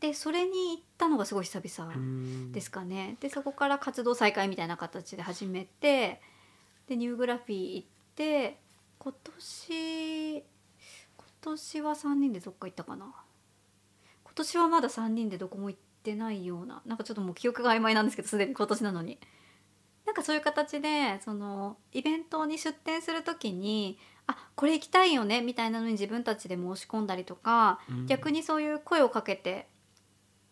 [0.00, 1.94] でそれに行ったのがすごい久々。
[1.94, 2.52] うん。
[2.52, 3.16] ですかね。
[3.20, 6.20] でそこから活動再開みたいな形で始めて
[6.86, 8.58] でニューグラフィー行って
[8.98, 10.44] 今年今
[11.40, 13.06] 年は3人でどっか行ったかな。
[14.24, 19.18] 今年はまだ3人でどこも行ってないようななんかちょっともう記憶が曖昧なんですけどすでに今年なのに。
[20.06, 28.06] なんかそういう形でそのイベントに出店する時にあこれ行きたいよねみたいなのに自分たちで申し込んだりとかうん。
[28.06, 29.68] 逆にそういう声をかけて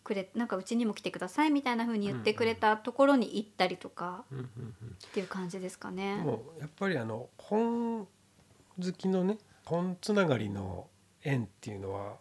[0.06, 6.14] くれなんかうちにも来てくださいみたいな風に言ってくれたところに行ったりとかっていう感じですかうんね。
[6.18, 10.86] もうやっぱりあの本好きのね本つながりの
[11.24, 12.14] 縁っていうのは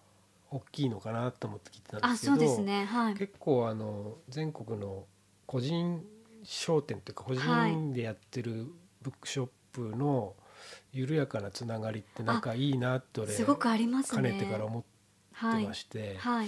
[0.50, 2.86] 大きいのかなと思って聞いてたんであすけどそうですね。
[2.86, 3.14] はい。
[3.14, 5.04] 結構あの全国の
[5.46, 6.04] 個人
[6.44, 8.66] 商店というか個はい人でやってる
[9.04, 10.34] ブックショップの
[10.92, 14.30] 緩やかなつながりってなんかいいなって俺すごくありますね。
[14.30, 14.88] かねてから思って
[15.34, 16.48] はいまして、はい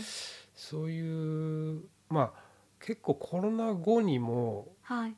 [0.57, 2.39] そういうまあ
[2.79, 5.15] 結構コロナ後にもはい。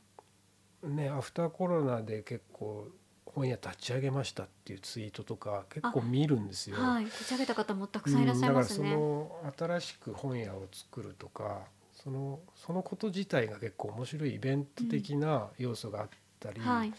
[0.83, 2.87] ねアフターコロナで結構
[3.25, 6.77] 本屋立ち上げましたっていうツイートとか結構見るんですよ。
[6.77, 7.05] はい。
[7.05, 11.61] 立ち上げた方もたくさんいらっしゃいますね、うんだからその新しく本屋を作るとか
[12.03, 16.93] そのそのこと自体が結構面白いイベント的な要素があったり、はい。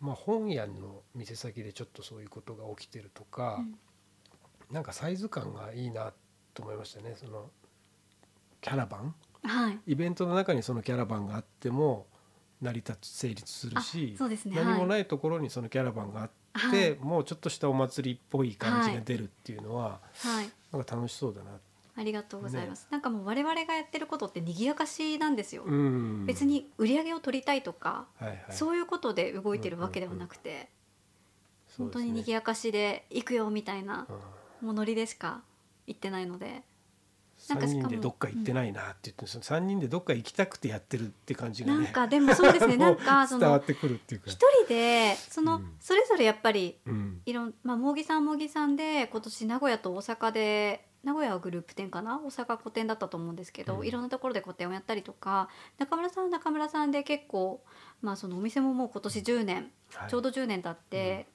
[0.00, 3.78] まあ、本屋の店先でちょっとそういうことが起きてるとか、うん。
[4.72, 6.12] なんかサイズ感がいいな
[6.54, 7.14] と思いましたね。
[7.16, 7.50] その
[8.62, 9.14] キャラバン？
[9.42, 9.78] はい。
[9.86, 12.06] イベントの中にそのキャラバンがあっても
[12.62, 14.56] 成り立つ成立するあし、そうですね。
[14.56, 16.30] 何もはいないところにそのキャラバンがあっ
[16.70, 16.98] て、はい。
[17.00, 20.48] もうちょっとしたお祭りっぽい感じが出るっていうのは、はい。
[20.70, 21.50] なんか楽しそうだな、
[21.96, 30.70] ありがとうございます、なんかもう我々がやってることって賑やかしなんですよ、うん、別に売り上げを取りたいとか、はいはい、そういうことで動いてるわけではなくて、
[31.76, 34.06] 本当に賑ややかしで行くよみたいな
[34.62, 35.42] もうノリでしか
[35.86, 36.62] 行ってないので
[37.48, 42.76] なんか3しかも人でどっか行ってないなって言って、その3人でどっか行きたくてやってるって感じがねなんかでもそうですね。
[42.78, 44.30] なんかその伝わってくるっていうか。
[44.30, 45.76] 一人でその、うん。
[45.80, 47.22] それぞれやっぱりうん。
[47.26, 52.20] いろんまあ茂木さん茂木さんで今年名古屋と大阪で名古屋はグループ展かな？
[52.20, 53.86] 大阪個展だったと思うんですけど、うん。
[53.86, 57.62] いろんなところで個展をやったりとか中村さんは中村さんで結構
[58.00, 60.10] まあそのお店ももう今年10年、はい。
[60.10, 61.26] ちょうど10年経って、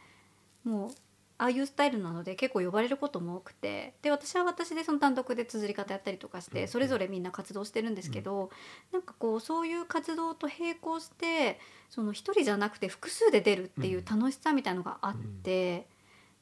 [0.63, 0.91] もう
[1.39, 3.93] ああいうスタイルなので結構呼ばれることも多くて。
[4.01, 8.49] で私は私でその単独で綴り方やったりとかして、うんそれぞれみんな活動してるんですけど、
[8.91, 15.87] なんかこうそういう活動と並行してその一人じゃなくて複数で出るっていう楽しさみたいのがあって、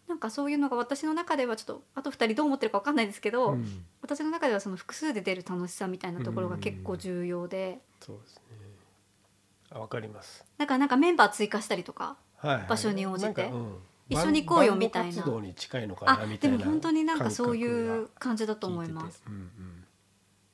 [0.08, 3.86] なんかそういうのが私の中ではちょっとあと2人どう思ってるか分かんないですけど、うん。
[4.02, 8.42] 私の中ではその複数で出る楽しさみたいなところが結構重要で、そうですね。
[9.72, 12.66] あわかります、だからなんかメンバー追加したりとかはいはい。
[12.70, 13.42] 場所に応じて。
[13.42, 13.78] なんかうん
[14.10, 15.16] 一緒に行こうよみたいな。
[15.16, 19.24] 活動に近いのかあなみたいなでも本当になんかそうい感う覚感じだがと思います。
[19.28, 19.84] うんうん。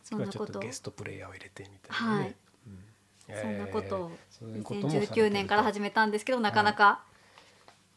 [0.04, 0.60] そんなこと。
[0.60, 2.36] ゲストプレイヤーを入れてみたいなね、はい。
[2.68, 3.42] うん。
[3.42, 7.04] そんなことをそういうこともされてると2019年から始めたんですけどなかなか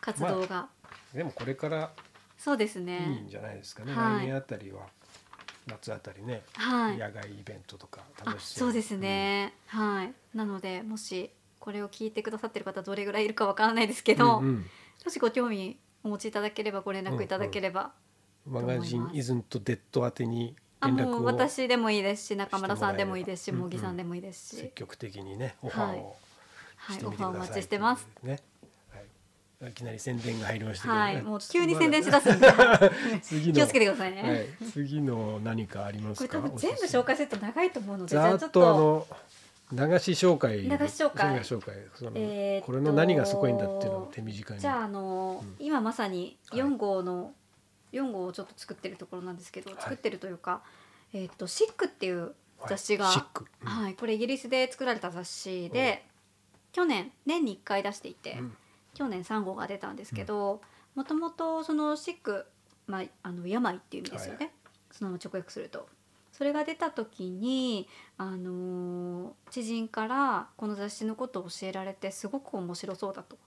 [0.00, 0.68] 活動が、
[1.12, 1.92] でもこれから
[2.36, 4.24] そうですいいねんじゃないですかね、はい。
[4.24, 4.82] 来年あたりは
[5.66, 6.98] 夏あたりね、はい。
[6.98, 8.72] 野外イベントとかあ楽しそう。
[8.72, 10.12] ですね、はい。
[10.36, 14.66] なのでもしこれを聞いてくださってる方どれぐらいいるかわからないですけうんど、うんうん
[15.04, 17.92] もしご興味お持ちいただければご連絡いただければ、
[18.46, 26.16] マガジンイズンとデッド宛てにあ連絡をもう私でもいいですし中村さんでもいいですし茂木さんでもいいですし、積極的にねオファーを
[26.76, 26.96] はい。
[26.96, 28.06] してオファーお待ちしてます。
[28.22, 28.40] ね、
[29.60, 31.22] はい、いきなり宣伝が入りましたはい。
[31.22, 32.46] もう急に宣伝しだすんで。
[33.22, 33.54] 次の。
[33.54, 36.38] 気をつけてくださいね、はい、次の何かありますか？
[36.38, 38.60] これ多分全部紹介すると長いと思うのでじざーっゃあちょっと。
[38.60, 39.06] とあの
[39.74, 41.40] 流し紹介流し紹介。
[41.40, 41.74] 紹介。
[41.94, 44.60] その、えーこれの何がすごいんだっていうのを手短に。
[44.60, 45.56] じゃああのーうん。
[45.58, 46.60] 今まさにはい。
[46.60, 47.32] 4号の、
[47.92, 49.74] 4号をちょっと作ってるところなんですけど、い。
[49.78, 50.62] 作ってるというか
[51.12, 52.34] 「えーっとシックっていう
[52.68, 53.68] 雑誌が、はいシック、うん。
[53.68, 56.06] はい、これイギリスで作られた雑誌で
[56.72, 58.56] 去年年に1回出していて、うん。
[58.94, 60.62] 去年3号が出たんですけど
[60.94, 62.46] もともとそのシック、
[62.86, 64.50] まあ、あの病っていう意味ですよね、は
[64.92, 65.88] そのまま直訳すると。
[66.36, 67.86] それが出た時に、
[68.18, 73.38] あのー知人からこの雑誌のことを教えられてすごく面白そうだと。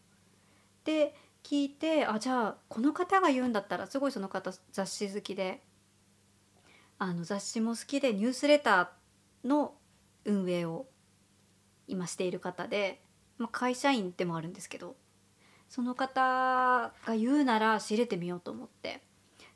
[0.85, 5.61] で聞いてあじゃあこの方が言うんだったらすごいその方雑誌好きで
[6.97, 9.73] あの雑誌も好きでニュースレターの
[10.23, 10.85] 運営を
[11.89, 13.01] 今している方で、
[13.37, 14.95] まあ、会社員でもあるんですけど
[15.67, 19.01] その方が言うなら仕入れてみようと思って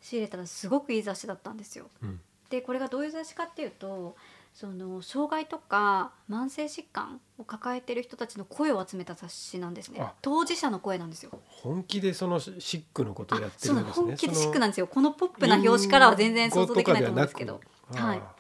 [0.01, 1.87] 仕入れたらすごくいい雑誌だったんですよ。
[2.03, 2.19] うん
[2.51, 4.15] でこれがどういう雑誌かっていうと
[4.53, 10.01] その障害とか慢性疾患を抱えてる人たちの声を集めた雑誌なんですね。
[10.01, 10.13] あ。
[10.21, 11.31] 当事者の声なんですよ。
[11.47, 14.07] 本気でそのシックのことをやってるんですね。
[14.07, 14.87] 本気でシックなんですよ。
[14.87, 17.61] このポップな表紙からは全然想像できないと思うんですけど。
[17.93, 18.17] はい。
[18.17, 18.35] あ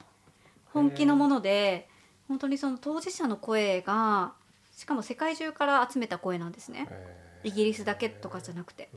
[0.73, 1.87] 本気のもので
[2.27, 4.33] 本当にその当事者の声が
[4.75, 6.89] しかも世界中から集めた声なんですね。
[7.43, 8.89] イギリスだけとかじゃなくて。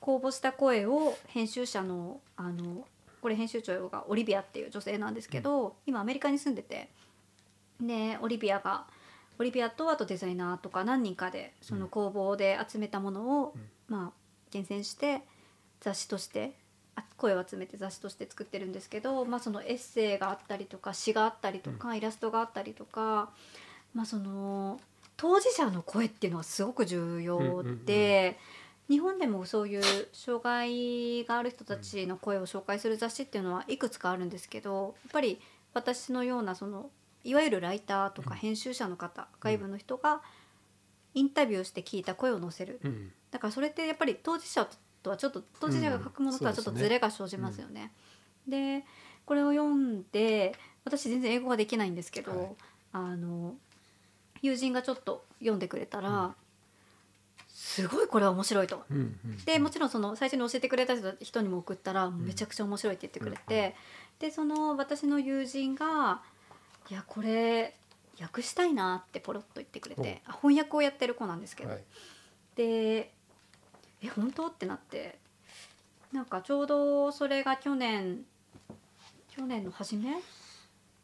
[0.00, 2.84] 公募した声を編集者のあの
[3.22, 6.90] これ編集長がオリビアっていう女性なんですけど、今アメリカに住んでて
[7.80, 8.84] でオリビアが
[9.38, 13.54] オリビアとあとデザイナーとか何人かでその工房で集めたものを、
[13.88, 15.22] まあ厳選して
[15.80, 16.52] 雑誌として
[16.94, 23.30] あ声を集めて雑誌として作ってるんですけど、まあ、そのエッセイがあったりとか詩があったりとか、イラストがあったりとか、
[23.94, 24.78] まあ、その
[25.16, 28.38] 当事者の声っていうのはすごく重要で、
[28.92, 29.82] 日本でもそういう
[30.12, 35.40] 障害がある人たちの声を紹介する雑誌っていうのはいくつかあるんですけどやっぱり
[35.72, 36.90] 私のようなその
[37.24, 40.20] いわゆるライターとか編集者の方、外部の人が
[41.14, 43.12] インタビューして聞いた声を載せる、うん。
[43.30, 44.68] だからそれってやっぱり当事者
[45.02, 46.88] とはちょっと当事者が書くものとはちょっとうんそうですね。
[46.88, 47.92] ズレが生じますよね。
[48.46, 48.84] で
[49.24, 52.48] これを読んで私全然英語ができないんですけど、はい。
[52.92, 53.54] あの
[54.42, 56.34] 友人がちょっと読んでくれたら、うん
[57.64, 58.82] すごいこれは面白いと。
[58.90, 62.20] うんうんでもちろんその最初に教えてくれた人にも送ったらん。
[62.20, 63.76] めちゃくちゃ面白いって言ってくれて、
[64.18, 66.22] でその私の友人が
[66.90, 67.76] 「いやこれ
[68.20, 71.84] 訳したいな」ってポロッと言ってくれてあ翻訳をやってる子なんですけど、はい。
[72.56, 73.14] で
[74.02, 75.20] 「え本当?」ってなって。
[76.12, 78.26] なんかちょうどそれが去年
[79.30, 80.20] 去年の初め？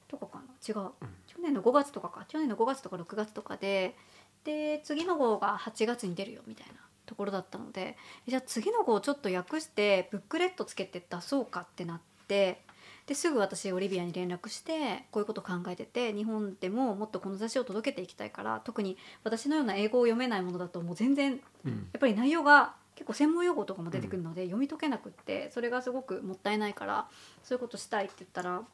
[0.07, 0.45] とかかな？
[0.69, 0.91] 違う、
[1.27, 2.27] 去年の5月とかか。
[2.29, 3.97] 去年の5月とか6月とかで
[4.45, 6.75] で次の号が8月に出るよみたいな
[7.07, 12.63] ところだったのでえじゃあ次の号をちょっと訳してブックレットつけて出そうかってなって
[13.07, 21.91] ですぐ私オリビアに連絡してこういうこと考えてて日本でももっとこの雑誌を届けていきたいから特に私のような英語を読めないものだともう全然やうん。
[21.97, 27.07] っぱり内容が結構専門用語とかも出てくるので、読み解けなくってそれがすごくもったいないから
[27.45, 28.67] そういうことしたいって言ったらも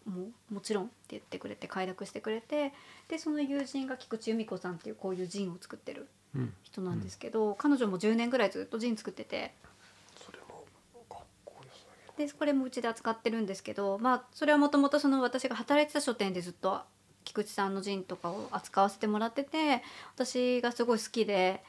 [0.50, 2.72] うもちろんって言ってくれて快諾してくれて
[3.08, 6.54] でその友人が菊池由美子さんっていうこういうジンを作ってるうん。
[6.62, 9.52] 人なんですけど、彼女も10年ぐらいずっとジン作ってて。
[12.16, 16.80] でこれもうちで扱ってるんですけどまあそれはもともとその私が働いてた書店でずっと
[17.24, 19.82] 菊池さんのジンとかを扱わせてもらってて
[20.14, 21.60] 私がすごい好きで、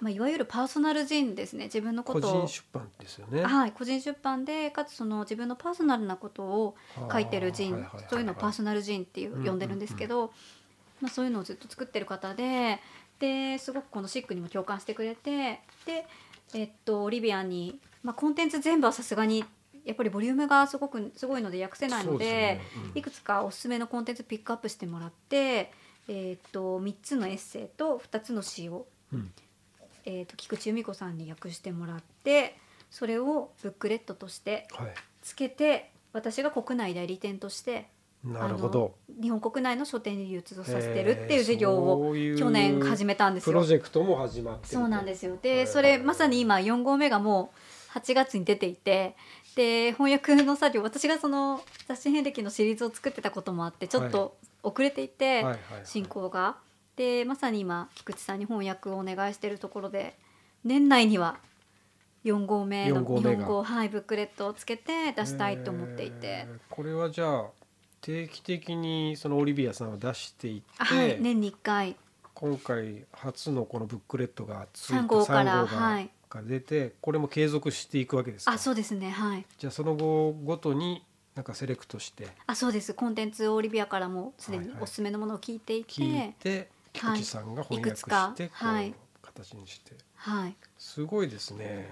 [0.00, 1.64] まあ、いわゆるパーソナルジンですね。
[1.64, 2.46] 自分のこ個とを。
[2.46, 3.42] 人出版ですよね。
[3.42, 6.76] はい、個人出版でかつその自分のパーソナルなことを
[7.10, 7.86] 書いてるジン。
[8.08, 10.32] そういうのをパーソナルジンっていううん呼んでるんですけど、
[11.00, 12.80] まあ、そういうのをずっと作ってる方で
[13.18, 16.06] ですごくこのシックにも共感してくれてで、
[16.54, 19.44] えっと、オリビアに、まあ、コンテンツ全部はさすがに
[19.84, 22.60] やっぱりボリュームがすごくすごいので訳せないのでね。
[22.92, 22.98] うん。
[22.98, 25.70] いくつかおすすめのコンテンツピックアップしてもらって、
[26.08, 29.30] えっと3つのエッセイと2つの詩をうん
[30.04, 32.56] えー、と菊池由美子さんに訳してもらって
[32.90, 34.94] それをブックレットとしてはい。
[35.22, 37.88] つけて私が国内代理店として
[38.24, 38.94] なるほど。
[39.20, 43.58] 日本国内の書店に流通させてるっていう事業を去年始めたんですプよ。
[43.58, 44.72] ロジェクトも始まってる。
[44.72, 45.34] そうなんですよ。
[45.34, 47.50] へでーそれまさに今4号目がも
[47.94, 49.14] う8月に出ていて
[49.56, 55.58] で翻訳の作業私がその雑誌遍歴のシリーズを作ってたこともあってちょっと遅れていて、はいはいはい。
[55.84, 56.56] 進行が。
[56.96, 60.16] でまさに今菊池さんに翻訳をお願いしているところで
[60.64, 61.38] 年内には
[62.24, 63.30] 4号目の4号目が。
[63.30, 67.44] 日本語、はい、ブックレットをつけて出したいと思っていて、えーこれはじゃあ
[68.00, 71.96] 定期的にそのオリビアさんを出していって、はい、年に1回。
[72.34, 76.10] 今回初のこのブックレットがついた3号から3号がはい。
[76.28, 78.52] が出てこれも継続していくわけですか？
[78.52, 79.46] あそうですねはい。
[79.58, 81.02] じゃあその後ごとに
[81.34, 82.28] なんかセレクトして。
[82.46, 82.92] あそうです。
[82.94, 84.82] コンテンツをオリビアからもすでにはいはい。
[84.84, 87.18] おすすめのものを聞いていて、聞いて菊はい。
[87.18, 88.88] 池さんが翻訳してこはい。
[88.88, 89.92] う形にして。
[90.14, 90.56] はい。
[90.78, 91.88] すごいですね。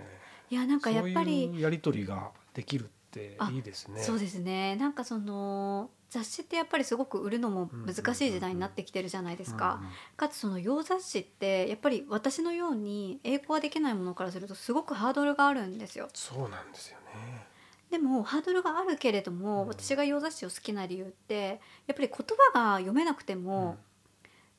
[0.48, 1.24] いやなんかやっぱりそう
[1.56, 4.00] いうやり取りができるっていいですね。
[4.02, 4.76] そうですね。
[4.76, 16.08] なんかその雑誌ってやっぱりすごく売るのも難しい時代になってきてるじゃないですか、うんうんかつその洋雑誌ってやっぱり私のように英語ができないものからするとすごくハードルがあるんですよ。
[16.12, 17.46] そうなんですよね。
[17.90, 19.68] でもハードルがあるけれども、うん。
[19.68, 22.16] 私が洋雑誌を好きな理由ってやっぱり言
[22.54, 23.78] 葉が読めなくても、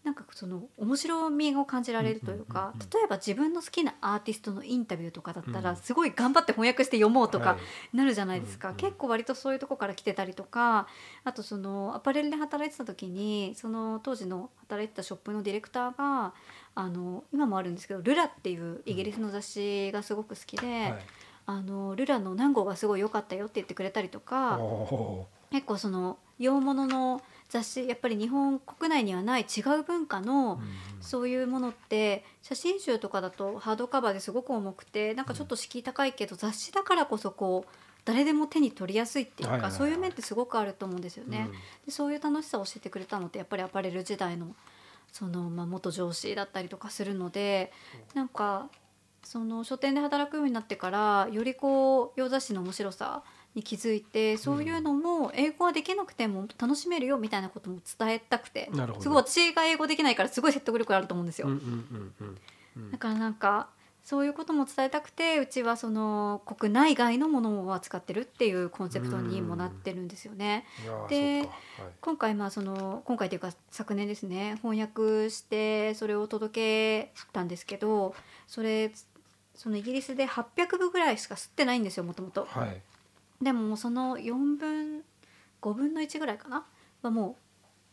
[0.03, 5.75] なんかその面白みを感じられるというか、例えば自分の好きなアーティストのインタビューとかだったら、うん。
[5.77, 7.57] すごい頑張って翻訳して読もうとかは
[7.93, 7.97] い。
[7.97, 10.87] なるじゃないですか、うんうん結構割とそういうとこから来てたりとか
[11.23, 16.33] あとそのアパレルで働いてた時にその当時の働いてたショップのディレクターが
[16.75, 21.05] あの今もあるんですけど「ルラ」っていうイギリスの雑誌がすごく好きで、はい。
[21.45, 27.21] あのルラの何号がすごい良かったよって言ってくれたりとかお結構その洋物の
[27.53, 30.59] 雑誌やっぱり日本国内にはない違う文化の、
[31.01, 37.71] そういうものって写真集とかだとハードカバーですごく重くてなんかちょっと敷居高いけど、雑誌だからこそこう
[38.05, 41.45] 誰でも手に取りやすいっていうか、そういう面ってすごくあると思うんですよね。
[41.47, 41.51] うん。
[41.85, 44.55] でそういう楽しさを教えてくれたのってやっぱりアパレル時代の
[45.11, 47.71] その、まあ、元上司だったりとかするので
[48.15, 48.67] なんか
[49.21, 53.23] その書店で働くようになってからよりこう洋雑誌の面白さ
[53.55, 61.47] に気づいてそういうのも英語はできなくても楽しめるよみたいなことも伝えたくてすごい私が英語できないからすごい説得力あると思うんですよ。
[62.91, 63.69] だからなんか
[64.03, 70.65] そういうことも伝えたくてうちはその国内外のものを扱ってるっていうコンセプトにもなってるんですよね。
[71.07, 71.49] ではい。
[72.01, 78.13] 今回まあその今回というか昨年ですね翻訳してそれを届けたんですけど
[78.47, 78.91] それ
[79.55, 82.45] そのイギリスで800部ぐらいしか吸ってないんですよもともと。
[82.49, 82.81] はい
[83.43, 85.03] でもその4分
[85.61, 86.65] 5分の1ぐらいかな？
[87.01, 87.37] はも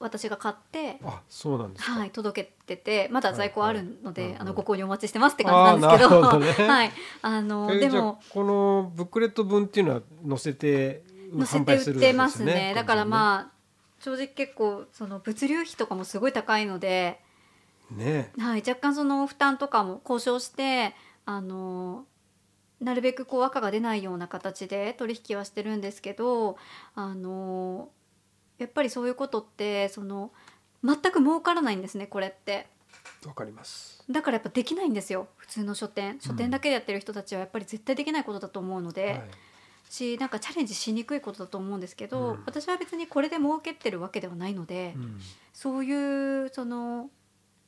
[0.01, 0.98] う私が買って。
[1.05, 1.92] あそうなんですか。
[1.92, 4.40] はい、届けててまだ在庫あるので、はいはい。
[4.40, 6.38] あのご購入お待ちしてますって感じなんですけど。
[6.38, 6.53] ね。
[6.66, 6.92] はい。
[7.22, 11.05] あのでもこのブックレット分っていうのは載せて
[11.36, 12.72] 載せて売ってますね。
[12.74, 13.61] だからあまあ
[14.01, 17.20] 正直結構その物流費とかもすごい高いので、
[17.90, 18.32] ね。
[18.38, 20.94] はい、若干その負担とかも交渉して
[21.26, 22.07] あの
[22.81, 26.57] なるべくこう赤が出ないような形で取引はしてるんですけど
[26.95, 27.91] あの
[28.59, 30.31] やっぱりそういうことってその
[30.83, 32.66] 全く儲からないんですねこれって。
[33.26, 34.03] わかります。
[34.11, 36.18] だからやっぱできないんですよ普通の書店。
[36.20, 39.22] 書店だけでやってる人たちはやっぱり絶対できないことだと思うので、はい。
[39.91, 42.43] しなんかチャレンジしにくいことだと思うんですけど、うん。
[42.47, 45.20] 私は別にこれで儲けてるわけではないので、うん。
[45.53, 47.11] そういうその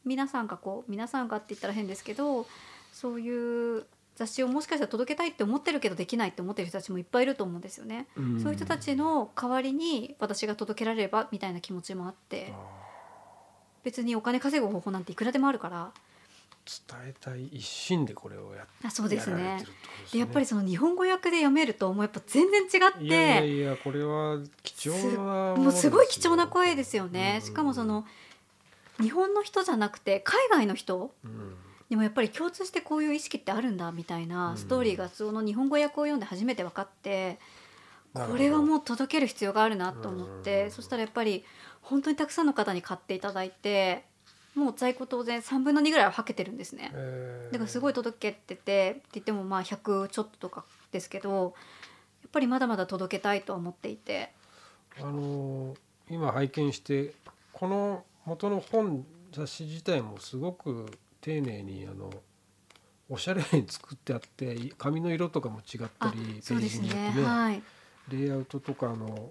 [0.04, 2.46] 皆さんがこう皆さんがって言ったら変ですけど
[2.92, 3.86] そういう
[4.26, 8.06] 雑誌をもしかしたら届けたいって思ってるけどできないって思ってる人たちもいっぱいいると思うんですよね。
[8.16, 8.40] うん。
[8.40, 12.52] そういう人たちの代わりに私が届けられればみたいな気持ちもあって。
[13.84, 15.90] 別にお金稼ぐ方法なんていくらでもあるから。
[16.64, 19.42] 伝えたい一心でこれをやっあそうですね。
[19.42, 23.04] やられてるってことですでやっぱりその日本語訳で読めるともうやっぱ全然違って。
[23.04, 28.04] いやいやこれは貴重なもうすごい貴重な声でですよね、うんしかもその
[29.00, 31.12] 日本の人じゃなくて海外の人
[31.92, 37.38] うんにもやっぱり共通してこういう意識ってあるんだみたいなストーリーがその日本語訳を読んで初めて分かって、
[38.14, 40.70] これはもう届ける必要があるなと思って、うん。
[40.70, 41.44] そしたらやっぱり
[41.82, 44.04] 本当にたくさんの方に買っていただいて
[44.54, 46.90] もう在庫当然3分の2ぐらいははけてるんですね。
[46.94, 47.52] えー。
[47.52, 51.54] だからすごい届けててって言ってもまあ100ちょっととかですけど
[52.22, 54.32] やっぱりまだまだ届けたいとは思っていて。
[54.98, 55.76] あのー
[56.10, 57.14] 今拝見して
[57.52, 60.86] この元の本雑誌自体もすごく
[61.22, 62.12] 丁寧にあの
[63.08, 67.24] おしゃれに作ってあって紙の色とかも違ったありページによってね。
[67.24, 67.62] はい。
[68.10, 69.30] レイアウトとかあの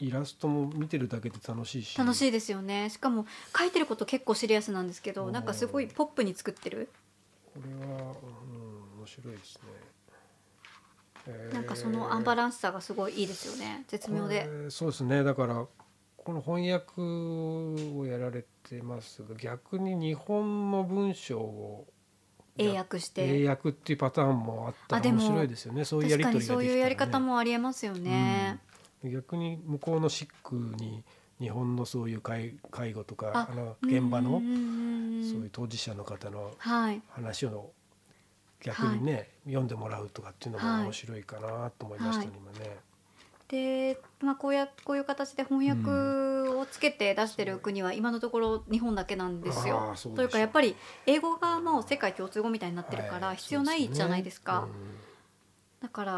[0.00, 1.98] イラストも見てるだけで楽しいし。
[1.98, 2.88] 楽しいですよね。
[2.88, 3.26] しかも
[3.56, 5.32] 書いてること結構シリアスなんですけどうん。
[5.32, 6.88] なんかすごいポップに作ってる？
[7.54, 9.62] これは、うん、面白いですね。
[11.26, 11.54] えー。
[11.54, 15.66] なんかそのアンバランスさがすごいいいですよね絶妙でそうですねだから
[16.18, 21.86] この翻訳をやられてますが逆に日本の文章を
[22.56, 23.42] 英訳して。
[23.42, 25.84] 英訳っていうパターンもあったら面白いですよね。
[25.84, 28.60] そういうや確り取りができたら、ね、かにそういうやり方もありえますよね、
[29.02, 31.02] 逆に向こうのシックに
[31.40, 37.72] 日本のそういう介介護とかああの現場のうんうんうんうんそういう当事者の方のはい話を
[38.60, 42.36] 逆にね、読んでもらうとかっていうのも面白いかなと思いましたね、はい。
[42.56, 42.76] 今ね。
[43.48, 45.88] で、まあ、こうやこういう形で翻訳をつ
[46.90, 49.94] けて出してる国は今のところ日本だけなんですよ。
[50.14, 50.76] というかやっぱり
[51.06, 54.62] 英語がもう世界共通語みたいになってるからはい必要ないじゃないですか。
[54.62, 54.74] そうね。
[55.80, 56.12] だから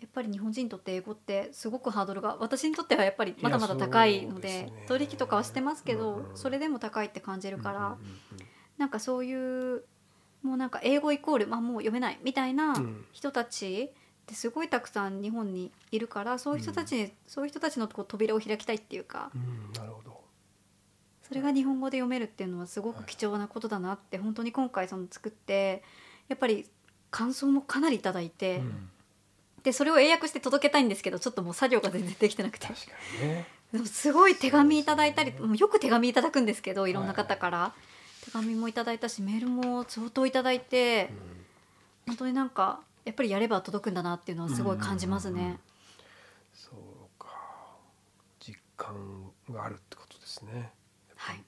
[0.00, 4.84] やっぱり日本人にとって英語ってすごくハードルが私にとってはやっぱりまだまだ高いのでね。
[4.86, 7.98] 取引とかはしてますけど、うんうんそれでも高いって感じうんるから、うんうん
[8.78, 9.82] なんかそういう
[10.40, 13.90] もうなんか英語イコール、まあ、もう読めないみたいなうん人たち
[14.28, 20.20] ってすごいたくさん日本にいるからそういう人たちに、そういう人たちのこう扉を開きたいっていうかうんうんなるほど。
[21.26, 25.82] それが日本語で読めるっていうのはすごく貴重なことだなって本当に今回その作って
[26.28, 26.66] やっぱり
[27.10, 28.90] 感想もかなりいただいて、うん。
[29.62, 32.66] でそれを英訳して届けたいんですけどちょっともう作業が全然できてなくて。
[32.66, 33.46] 確かにね。
[33.72, 36.92] でもすごい手紙いただいたりもうよく手紙いただくんですけどい。
[36.92, 37.74] ろんな方から、
[38.24, 41.10] 手紙もいただいたしメールも相当いただいて、
[42.06, 45.40] 本当になんかやっぱりやれば届くんだなっていうのはすごい感じますね。
[45.40, 45.58] うんうんうん
[46.52, 47.28] そうか。
[48.38, 50.72] 実感があるってことですね。
[51.16, 51.42] はい、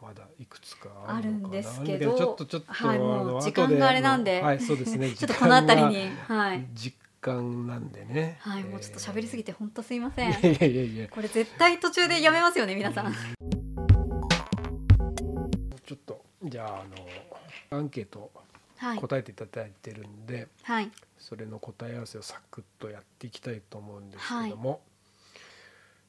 [0.00, 10.30] まだいくつかあるんるのかなですけどちょっとちょっと、はいもう時間があれなんではいそうですね ちょっとこの辺りに、はいが、実感なんでねはい、もうちょっと喋りすぎてて本当すいません。
[10.30, 13.12] いやいやいやいやこれ絶対途中でやめますよね皆さん。
[15.84, 16.84] ちょっとじゃああ
[17.72, 18.45] のアンケートはい
[18.78, 20.90] 答えていただいてるんで、はい。
[21.18, 24.82] それの答え合わせをサクッとやっていきたいと思うんですけども、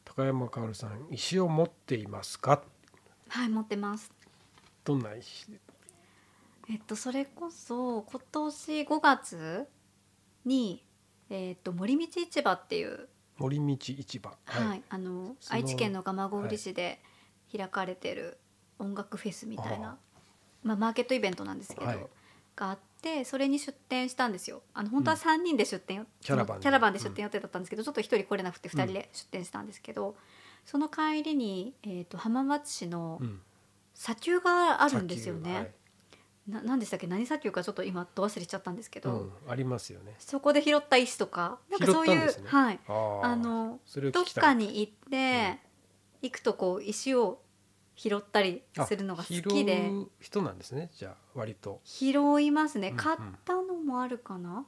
[0.05, 2.63] 高山薫さん石を持っていますか？
[3.29, 4.11] はい持ってます。
[4.83, 5.47] どんな石
[6.69, 9.67] えっとそれこそ今年5月
[10.45, 10.83] に
[11.29, 13.07] えっと森道市場っていう
[13.37, 14.31] 森道市場。
[14.45, 16.99] はい、あのその愛知県の蒲郡市で
[17.55, 18.37] 開かれてる
[18.79, 19.97] 音楽フェスみたいな、あ
[20.63, 22.05] まあ、マーケットイベントなんですけど、はい
[22.57, 24.61] があってそれに出店したんですよ。
[24.73, 30.17] あの本当は3人で出店、キャラバンキャラバンで出店予定だったんですけど、ちょっと1人来れなくて2人で出店したんですけど、
[30.65, 33.41] その帰りに、えー、と浜松市のうん。
[33.97, 35.55] 砂丘があるんですよね。
[35.55, 35.71] はい。
[36.47, 37.07] な何でしたっけ？
[37.07, 40.13] 何砂丘かちょっと今ど忘れちゃったんですけど、うん、ありますよね。
[40.19, 42.31] そこで拾った石とかなんかそういう、ね。
[42.45, 42.79] はい。
[42.87, 43.79] あの
[44.13, 45.59] どっかに行って、
[46.21, 47.41] 行くとこう石を
[47.97, 49.91] 拾ったりするのが好きで。
[50.21, 51.81] 人なんですねじゃあ割と。
[51.83, 52.89] 拾いますね。
[52.89, 54.65] うん買ったのもあるかな、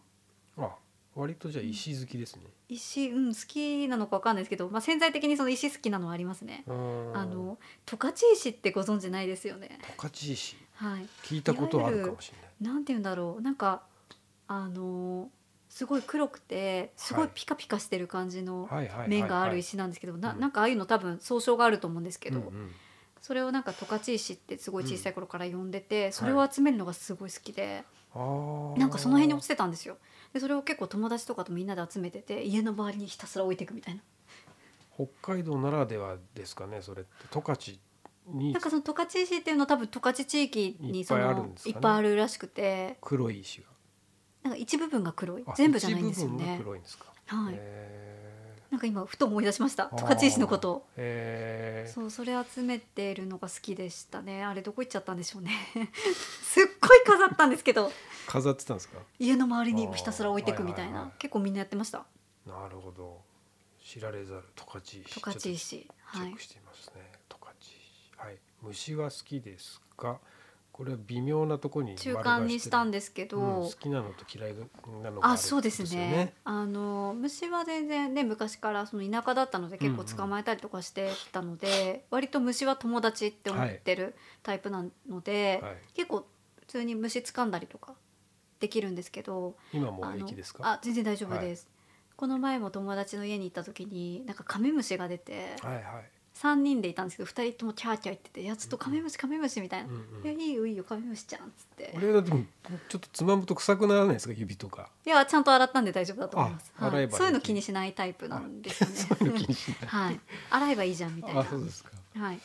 [0.57, 0.75] あ
[1.15, 2.43] 割とじゃあ石好きですね。
[2.67, 6.63] 石うん好きなのかわかんないですけど、まあ、潜在的にその石好きなのはありますね。
[6.67, 6.71] あ
[7.15, 9.79] あの十勝石ってご存知ないですよね。
[9.83, 10.57] 十勝石？
[10.73, 11.07] はい。
[11.23, 12.73] 聞いたことはあるかもしれない。
[12.73, 13.41] なんて言うんだろう。
[13.41, 13.83] なんか
[14.47, 15.29] あの
[15.69, 18.67] すごい黒くてすごいピカピカしてる感じの
[19.07, 20.39] 面がある石なんですけど、なうん。
[20.39, 22.71] なんかああいうの多分総称があると思うんですけど、うんうん
[23.21, 29.97] それをなんか十勝石ってすごい小さい頃から呼んでて、それを集めるのがすごい好きで、あーなんかその辺に落ちてたんですよ。
[30.33, 34.01] でそれを結構友達とかとみんなで集めてて家の周りにひたすら置いていくみたいな。
[34.93, 37.11] 北海道ならではですかねそれって。
[37.31, 37.77] 十勝
[38.27, 38.51] に。
[38.53, 42.97] なんかその十勝石っていうのは多分十勝地域にそいっぱいあるのいっぱいあるらしくて。
[43.01, 43.67] 黒い石が。
[44.43, 45.43] なんか一部分が黒い。
[45.45, 46.57] あ全部じゃないんですよ一部分がね。
[46.59, 47.05] 黒いんですか。
[47.27, 47.53] はい。
[47.55, 48.28] へ
[48.71, 50.87] なんか今ふと思い出しましたー十勝石のことを。
[50.97, 55.51] へーそうそれ集めてるのが好きでしたねあれどこ行っちゃったんでしょうね
[56.43, 57.91] すっごい飾ったんですけど
[58.27, 58.99] 飾ってたんですか？
[59.17, 62.05] 家の周りにひたすら置いていくみたいな、はいはいはい結構みんなやってました
[62.45, 63.21] なるほど。
[63.83, 65.03] 知られざる十勝石。
[65.03, 67.11] 十勝石とチはいェックしてみますね。
[67.27, 67.73] 十勝石。
[68.17, 68.37] はい。
[68.61, 70.19] 虫は好きですか。
[70.79, 74.53] これは微妙なところに中間にしたんでですけど、うん、好きなのと嫌い
[75.03, 76.33] なのがあるあそうですよね。
[76.45, 85.75] あの虫は全然ね昔からその田舎だったので結構捕まえたりとかしてたので、割と虫は友達って思ってるタイプなので、はい。
[85.95, 86.25] 結構
[86.61, 87.93] 普通に虫掴んだりとか
[88.61, 90.63] できるんですけど今も平気ですか？
[90.63, 91.67] あ全然大丈夫です、
[92.15, 95.83] この前も友達の家に行った時になんかカメムシが出てはいはい。
[96.41, 100.23] 3人でいたんですけど2人ともキャーキャー言ってて「いやちょっとカメムシカメムシ」みたいな「うんうん。
[100.23, 101.91] いやいいよいいよカメムシちゃん」っつって。
[101.93, 102.45] これだっても
[102.87, 104.89] ちょっとつまむと臭くならないですか指とか。
[105.05, 106.71] いやちゃんと洗ったんで大丈夫だと思います、
[107.17, 108.95] そういうの気にしないタイプなんですよね。
[108.95, 109.87] そういうの気にしない。
[109.87, 110.19] はい。
[110.49, 111.41] 洗えばいいじゃんみたいな。
[111.41, 111.91] あそうですか。
[112.15, 112.39] はい。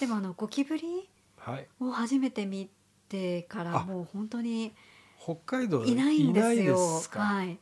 [0.00, 1.68] でもあのゴキブリはい。
[1.78, 2.68] を初めて見
[3.08, 3.84] てからあ。
[3.84, 4.74] もう本当に
[5.22, 6.76] 北海道いないんですよ。
[7.10, 7.58] はい。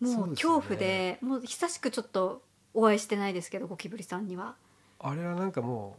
[0.00, 2.42] もそう恐怖でもう久しくちょっと
[2.74, 4.56] お会いしてないですけどゴキブリさんには
[5.00, 5.98] あれはなんかも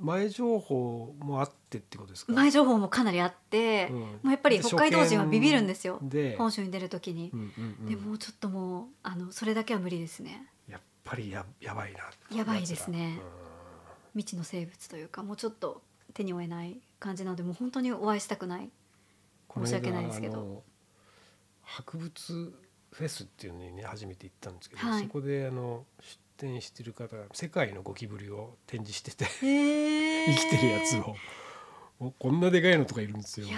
[0.00, 2.32] う前情報もあってってことですか？
[2.32, 4.00] 前情報もかなりあって、うん。
[4.00, 5.98] もうやっぱり北海道人はビビるんですよ。
[6.02, 7.30] で、本州に出る時に。
[7.32, 7.86] う、んうんうん。
[7.86, 10.46] でもうちょっともうあのそれだけは無理ですね。
[10.68, 12.36] やっぱりややばいな。
[12.36, 13.10] やばいですね。
[13.10, 13.24] やつら
[14.14, 18.64] 未知の生物というかもうちょっと手に負えない感じなのでもう本当にお会いしたくない。
[18.64, 18.70] うん
[19.64, 20.62] 申し訳ないですけど。
[21.62, 22.12] 博物
[22.90, 25.02] フェスっていうのにね初めて行ったんですけど、はい。
[25.02, 31.14] そこであの出展してる方が世界のゴキブリを展示しててへ 生きてるやつを。
[32.00, 33.48] おこんなでかいのとかいるんですよ。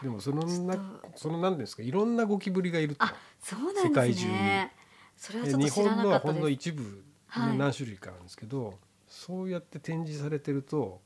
[0.00, 3.04] でもそのなそのなんていうんですかいろんなゴキブリがいると。
[3.04, 4.32] あそうなん世界中に。
[4.32, 4.72] ですね
[5.16, 7.58] それはで日本のはほんの一部はい。
[7.58, 11.00] 何種類かあるんですけど、そうやって展示されてると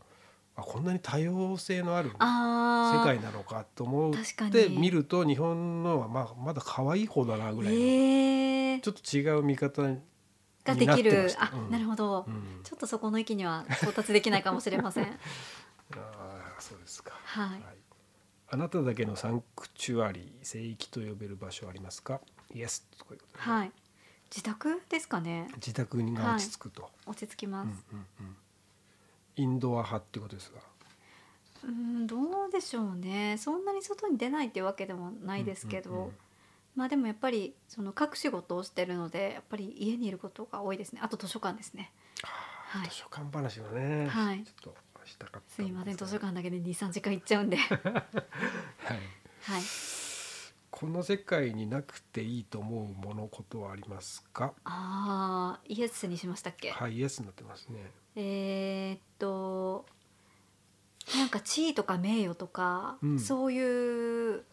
[0.57, 8.81] あこんなに多様性のある世界なのかと思って見ると日本のはまあまだ可愛い方だなぐらいの、えー。
[8.81, 9.99] ちょっと違う見方に
[10.65, 11.31] ができる。
[11.39, 12.61] あ、なるほど、うん。
[12.63, 15.07] ちょっとそこの域には到達できないかもしれません。
[15.97, 17.63] ああそうですか、はい。
[18.49, 22.21] あなただけのサンクチュアリ聖域と呼べる場所ありますか？
[22.55, 23.23] イエスということで。
[23.23, 23.73] ねはい。
[24.31, 25.49] 自宅ですかね。
[25.57, 28.37] 自宅が落ち着くと、落ち着きます、うんうんうん。
[29.37, 30.61] インドア派ってことですが
[31.65, 33.37] うーんどうでしょうね。
[33.39, 36.15] そんなに外に出ないっていうわけでもないですけど、うんうんうん
[36.77, 41.01] まあでもやっぱりその各仕事をしてるのでやっぱり家にいることが多いですね。
[41.03, 41.93] あと図書館ですね。
[42.23, 42.89] はい。
[42.89, 44.45] 図書館話をね、はい。
[44.45, 47.57] ちょっとしたかったすいません図書館館だけで23時間行っちゃうんで。
[47.67, 49.01] はい。
[49.43, 49.63] はい。
[50.71, 54.55] この世界になくていいと思うものことはありますか？
[54.65, 57.91] ああイエスにしましたっけ、はいイエスになってますね。
[58.15, 59.85] えーっと
[61.17, 63.19] なんか地位とか名誉とか、うん。
[63.19, 64.45] そういう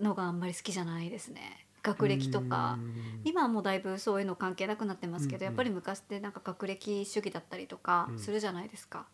[0.00, 1.66] のがあんまり好きじゃないですね。
[1.82, 2.78] 学歴とか。
[3.24, 5.44] 今はもうだいぶそういうの関係なくなってますけど、うんうん。
[5.44, 8.18] やっぱり昔ってなんか学歴主義だったりとかうん。
[8.18, 9.06] するじゃないですか、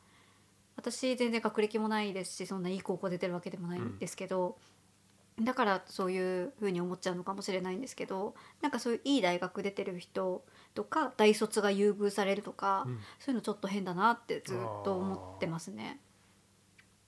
[0.76, 4.58] 私全然学歴もないですしそんないい高校出てるわけでもないんですけど、
[5.40, 12.98] だからそういうふうに思っちゃうのかもしれないんですけどなんかそういういい大学出てる人とか大卒が優遇されるとか、うん。
[13.18, 16.00] そういうのちょっと変だなってずっと思ってますね。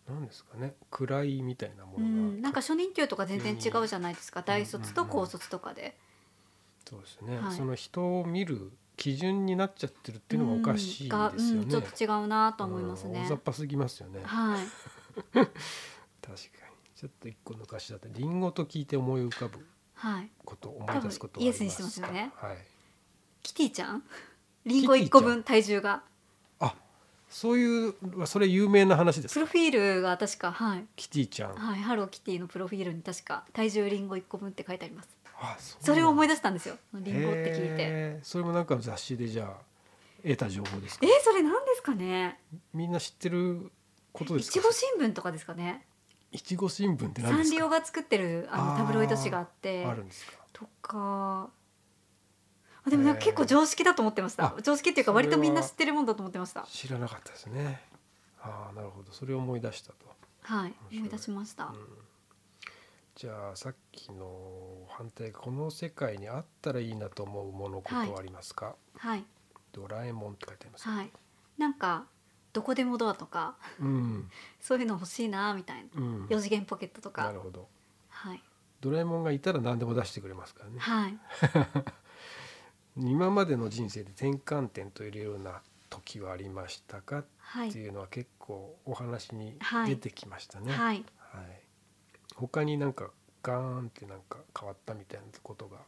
[0.08, 4.42] なんですかね位みたいなもうのが、ん、なんか初任給とか全然違うじゃないですか。
[4.42, 5.96] 大卒と高卒とかで。
[6.88, 7.56] そうですね、はい。
[7.56, 13.20] その人を見る基準になっちゃってるっていうのがおかしいですよね、うんちょっと違うなと思いますね。
[13.20, 13.28] うん大。
[13.30, 14.20] 雑把すぎますよね。
[14.24, 14.66] はい。
[15.32, 15.48] 確かに。
[16.94, 20.30] ちょっと一個抜かしだってリンゴと聞いて思い浮かぶはい。
[20.44, 21.64] こと思い出すことはありますか？
[21.64, 22.32] イエスにしてますよね。
[22.36, 22.58] はい。
[23.42, 24.02] キティちゃん？
[24.66, 26.02] リンゴ一個分体重が。
[27.34, 27.94] あそういう
[28.26, 29.40] それ有名な話ですか？
[29.40, 30.84] プロフィールが確か、はい。
[30.94, 35.08] キティちゃん、はい、ハローキティのプロフィールに確か体重リンゴ一個分って書いてあります。
[35.40, 36.76] あそそれを思い出出したんですよ。
[36.94, 38.20] リンゴって聞いて。
[38.22, 39.56] それもなんかの雑誌でじゃあ
[40.22, 41.06] 得た情報ですか？
[41.06, 42.38] えそれ何ですかね？
[42.72, 43.70] みんな知ってる
[44.12, 44.60] こといですか？
[44.60, 45.84] ちご新聞とかですかね？
[46.32, 47.56] いちご新聞って何サンですか？
[47.56, 49.84] リオが作ってるあのタブロイド紙があって。
[49.84, 50.32] あるんですか？
[50.52, 51.50] とか
[52.86, 54.44] あでもなんか結構常識だと思ってました。
[54.44, 56.66] あ常識っていうか割とみんな知ってるもんだと思ってました。
[56.68, 57.80] 知らなかったですね。
[58.40, 59.12] ああなるほど。
[59.12, 60.06] それを思い出したと、
[60.42, 61.74] はい思い出しました、うん。
[63.14, 69.24] じゃあさっきの反対この世界にあったらいいなと思うものことはありますか、はい。
[69.72, 71.10] ドラえもんって書いてあります、はい。
[71.56, 72.04] なんか
[72.52, 74.30] どこでもドアとかうん。
[74.60, 76.00] そういうの欲しいなみたいな。
[76.00, 76.26] うん。
[76.28, 77.24] 四次元ポケットとか。
[77.24, 77.66] なるほど。
[78.08, 78.42] はい。
[78.80, 80.78] ドラえもんがいたら何でも出してくれますからね。
[80.78, 81.18] はい
[82.96, 87.24] 今までの人生で転換点と言えるような時はありましたか？
[87.38, 87.68] はい。
[87.68, 89.90] っていうのは結構お話にはい。
[89.90, 90.72] 出てきましたね。
[90.72, 91.04] はい。
[91.18, 91.60] はい。
[92.36, 93.10] 他になんか
[93.42, 95.78] ガーンってなんか変わったみたいなことが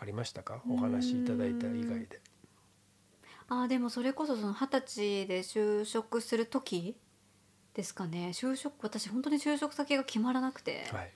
[0.00, 0.60] ありましたか？
[0.68, 2.20] お話しいただいた以外で。
[3.48, 6.96] あーでもそれこそその二十歳で就職する時
[7.74, 8.32] ですかね。
[8.34, 11.12] 就職私本当に就職先が決まらなくて、はい。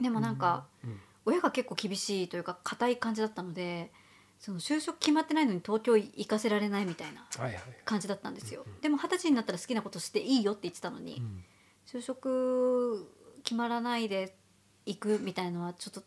[0.00, 3.90] でもなんかうん親が結構厳しいというか硬い感じだったので
[4.38, 7.62] その就職決まってないのに東京行かせられないみたいなはいはい。
[7.84, 11.44] 感じだったんですようんうんでも二十歳になったら好きなことしていいよって言ってたのに、うん
[11.90, 13.08] 就職
[13.42, 14.36] 決まらないで
[14.84, 16.02] 行くみたいのはちょっと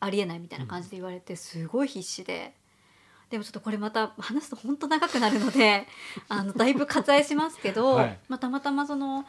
[0.00, 2.54] ありえないみたいな感じで言われてすごい必死で。
[3.28, 5.84] でもちょっとこれまた話すと本当長くなるので
[6.28, 9.26] あのだいぶ割愛しますけど、 はいまあ、たまたまその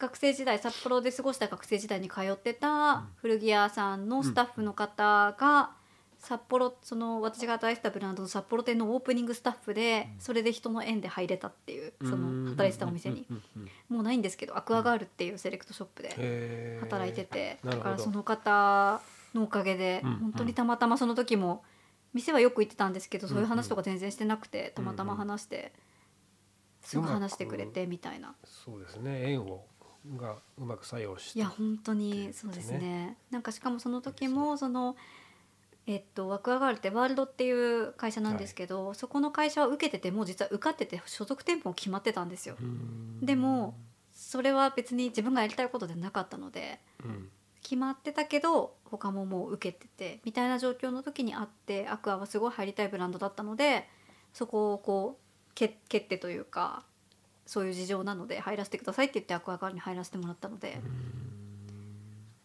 [0.00, 5.72] 学生時代札幌で過ごした学生時代に通ってた古着屋さんのスタッフの方が
[6.18, 13.26] 札幌その私が働いてたブランドの札幌店のオープニングスタッフでそれで人の縁で入れたっていうその働いてたお店に。
[13.88, 19.00] もうないんですけどアクアガールっていうセレクトショップで働いててだからその方
[19.34, 20.16] のおかげでうん。
[20.16, 21.62] 本当にたまたまその時も
[22.12, 25.72] 店はよく行ってたんですけどそういう話とか全然してなくてたまたま話して
[26.82, 28.34] すぐ話してくれてみたいな。
[28.44, 29.30] そうですね。
[29.30, 29.64] 縁を
[30.16, 33.16] がうまく作用していや本当にそうですね。
[33.30, 34.96] なんかしかもその時もその
[35.86, 42.56] えっと、ワクアガールってワールドっていう会社なんですけど、そこの会社は受けててもう実は受かってて所属店舗も決まってたんですよ。
[42.60, 43.18] うん。
[43.20, 43.74] でも
[44.12, 47.30] それは別に自分がやりたいことでなかったのでうん。
[47.62, 53.88] 決まってたけど他ももう受けててみたいな状況の時にあってアクアはすごい入りたいブランドだったので
[54.32, 56.84] そこをこうけ蹴ってというか
[57.50, 60.80] そういう事情なので入らせてくださいって言ってアクアガールに入らせてもらったので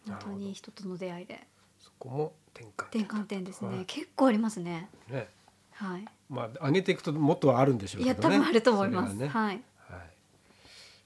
[0.04, 1.46] 本当に人との出会いで。
[1.78, 2.84] そこも転換。
[2.86, 3.84] 転換点ですね、はい。
[3.86, 4.90] 結構ありますね。
[5.08, 5.28] ね。
[5.70, 6.04] はい。
[6.28, 8.34] まあ上げていくともっとあるんでしょういけどね。
[8.34, 10.10] や多分あると思います、ねはいはい、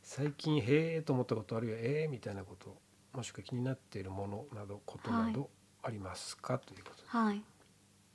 [0.03, 2.74] 最近へえと思ったことあるいはええみたいなこと
[3.12, 5.51] もしくは気になっているものなどことなど
[5.82, 7.09] ありますか、ということで。
[7.09, 7.42] はい。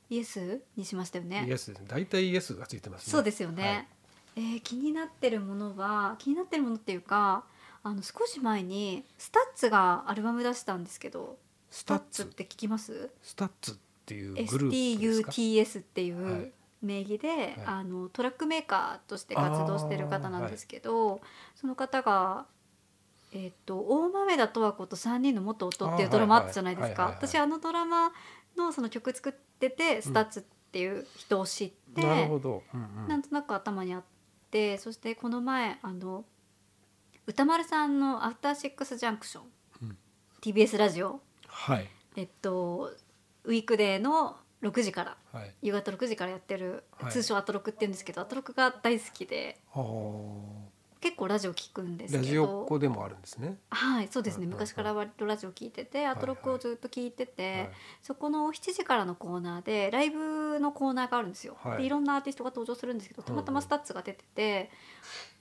[0.09, 1.45] イエスにしましたよね。
[1.47, 1.85] イエスですね。
[1.87, 3.11] 大体イエスがついてますね。
[3.11, 3.87] そうですよね、
[4.35, 7.45] えー気になってるものは気になってるものっていうか
[7.83, 11.37] あの少し前に STUTSがアルバム出したんですけど
[11.69, 12.23] STUTS？
[12.23, 13.09] って聞きます？
[13.21, 13.75] スタッツっ
[14.05, 16.51] ていうグループですか？STUTS っていはうい。
[16.81, 17.49] 名義で、はい。
[17.65, 21.19] あのトラックメーカーとして活動してる方なんですけど、
[21.55, 22.45] その方が
[23.33, 27.05] えっと大豆田とわ子と3人の元夫っていうドラマあったじゃないですか。
[27.05, 28.11] 私あのドラマ
[28.55, 33.07] のその曲作ってて STUTS っていう人を知って、なるほど、うんうん。
[33.07, 34.03] なんとなく頭にあっ
[34.55, 36.23] てそしてこの前あの
[37.27, 39.43] 宇多丸さんの「アフターシックスジャンクション」
[39.83, 39.97] うん
[40.41, 41.21] TBS ラジオ。
[41.47, 41.89] はい。
[42.15, 42.93] えっと
[43.43, 45.53] ウィークデーの6時からはい。
[45.61, 47.11] 夕方6時からやってる、はい。
[47.11, 49.59] 通称アトロクって言うんですけどアトロクが大好きで
[51.05, 52.23] 結構ラジオ聞くんですけど。
[52.23, 53.59] ラジオっ子でもあるんですね。
[53.69, 54.47] はいそうですね。
[54.47, 57.69] 昔から割とラジオ聞いててアトロクをずっと聞いてて、はい。
[58.01, 61.77] そこの7時からのコーナーでライブのコーナーがあるんですよ、はい。
[61.77, 64.71] でいろんなアーティストが登場するんですけどたまたま STUTS が出てて、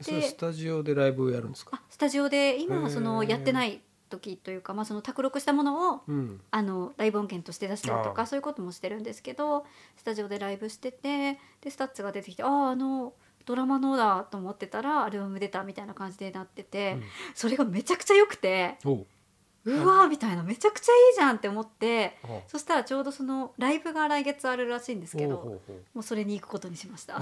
[0.03, 1.71] それスタジオでライブをやるんですか？
[1.75, 6.41] あスタジオで今はそのやってない時というか、まあ、その卓録したものをうん。
[6.51, 9.65] あのライブ音源として出したりとかそういうこともしてるんですけど
[9.97, 16.99] スタジオでライブしててで STUTS が出てきてあああのドラマのだと思ってたらアルバム出たみたいな感じでなってて、
[17.35, 18.91] それがめちゃくちゃ良くてう。
[18.91, 25.61] わーみたいなめちゃくちゃいいじゃんって思ってあそしたらちょうどそのライブが来月あるらしいんですけど
[25.95, 27.19] もうそれに行くことにしました。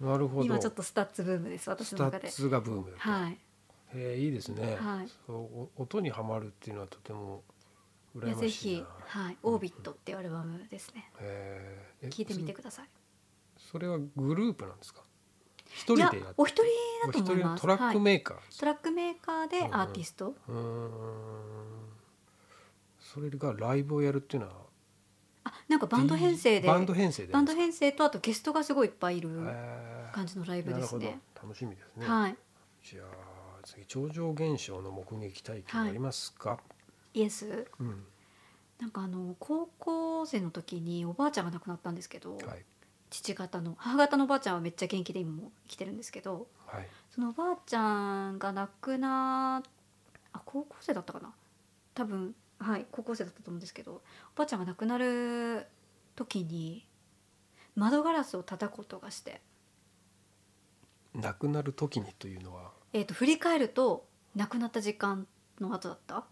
[0.00, 0.44] なるほど。
[0.44, 2.28] 今ちょっとスタッツブームです私スタの中で。
[2.28, 3.32] ッツがブームはい。
[3.32, 5.08] へえいいですね、はい。
[5.26, 5.36] そう
[5.76, 7.42] お音にはまるっていうのはとても
[8.16, 8.84] 羨ましいな。
[8.84, 9.36] ひはい。
[9.42, 11.10] オービットっていうアルバムですね。
[11.20, 12.06] へえ。
[12.06, 12.88] え聞いてみてそください。
[13.56, 15.02] それはグループなんですか？
[15.74, 16.64] 一人でやってお一人
[17.06, 17.60] だと思います。
[17.62, 20.90] トラックはいメーカー、トラックメーカーでアーティスト、うーん。
[23.00, 24.54] それがライブをやるっていうのは
[25.44, 26.68] あなんかバンド編成で。
[26.68, 30.14] バンド編成でバンド編成とあとゲストがすごいいっぱいいるえー。
[30.14, 31.20] 感じのライブですね。
[31.34, 31.48] ほど。
[31.48, 32.36] 楽しみですね、はい、
[32.82, 33.06] じゃあ
[33.64, 36.58] 次超常現象の目撃体験ありますか、
[37.14, 37.66] イエス。
[37.78, 38.04] うん。
[38.80, 42.64] なんかあの高校生の時におばあちゃんが亡くなったんですけど、はい
[43.10, 46.88] 父方の母方のおばあちゃんはめっちゃ元気で今も生きてるんですけどはい。
[47.10, 49.62] そのおばあちゃんが亡くな
[50.32, 51.32] あ高校生だったかな？
[51.94, 54.00] 多分はい高校生だったと思うんですけどお
[54.36, 55.66] ばあちゃんが亡くなる
[56.16, 56.86] 時に
[57.74, 59.40] 窓ガラスを叩く音がして、
[61.14, 62.72] 亡くなる時にというのは？
[62.92, 64.04] えー、と振り返ると
[64.34, 65.26] 亡くなった時間
[65.60, 66.16] の後だった？
[66.16, 66.24] あ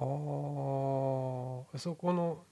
[0.00, 2.42] ーそこの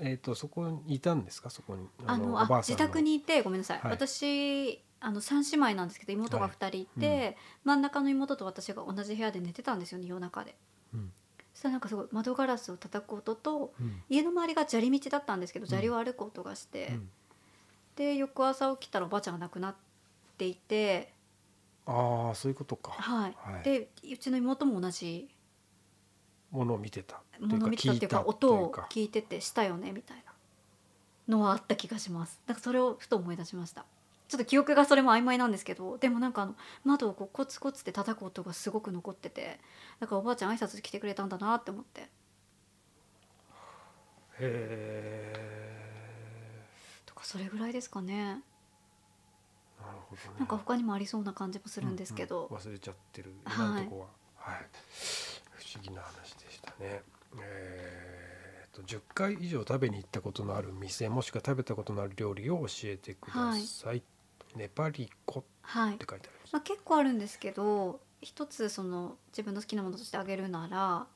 [0.00, 1.50] えっ、とそこにいたんですか？
[1.50, 3.92] そこにあのあ自宅にいてごめんなさい、はい。
[3.92, 7.36] 私あの3姉妹なんですけど妹が2人いて、はい。
[7.64, 10.54] 真ん中の妹と私が同じ部屋で寝てたんですよね夜中で。
[10.94, 11.12] うん。
[11.52, 14.02] そしたらなんかすごい窓ガラスを叩く音とうん。
[14.08, 15.68] 家の周りが砂利道だったんですけどん。
[15.68, 17.10] 砂利を歩く音がして、うん。
[17.96, 19.74] で翌朝起きたらおばあちゃんが亡くなっ
[20.36, 21.12] ていて、
[21.86, 22.92] ああそういうことか。
[22.92, 23.36] はい。
[23.36, 23.62] はい。
[23.62, 25.28] でうちの妹も同じ
[26.54, 30.32] ものを見てたものを見てたっていうか音を聞いててしたよねみたいな
[31.36, 32.40] のはあった気がします。
[32.46, 33.84] だからそれをふと思い出しました。
[34.28, 39.60] ちょっと記憶がそれも曖昧なんですけどでもなんかあの窓をこうコツコツって叩く音がすごく残ってて
[40.00, 42.08] だからおばあちゃん挨拶来てくれたんだなって思って。
[44.40, 45.32] へ
[47.04, 48.14] とかそれぐらいですかね。
[48.14, 50.38] えなるほどね。
[50.38, 52.62] なんか他にもありそうな感じもするんですけど、うんうん。
[52.62, 53.34] 忘れちゃってる。
[53.44, 54.06] はい今のとこは。
[54.36, 54.66] はい、
[55.52, 56.43] 不思議な話でした
[56.80, 57.02] ね。
[57.40, 64.02] えー、と10回以上食べに行ったことのある店もしくは食べたことのある料理を教えてください、
[64.54, 65.96] ネパリコっはい。
[65.96, 66.52] て書いてあります。
[66.52, 71.06] まあ、結構あるんですけど一つその自分の好きなものとしてあげるなら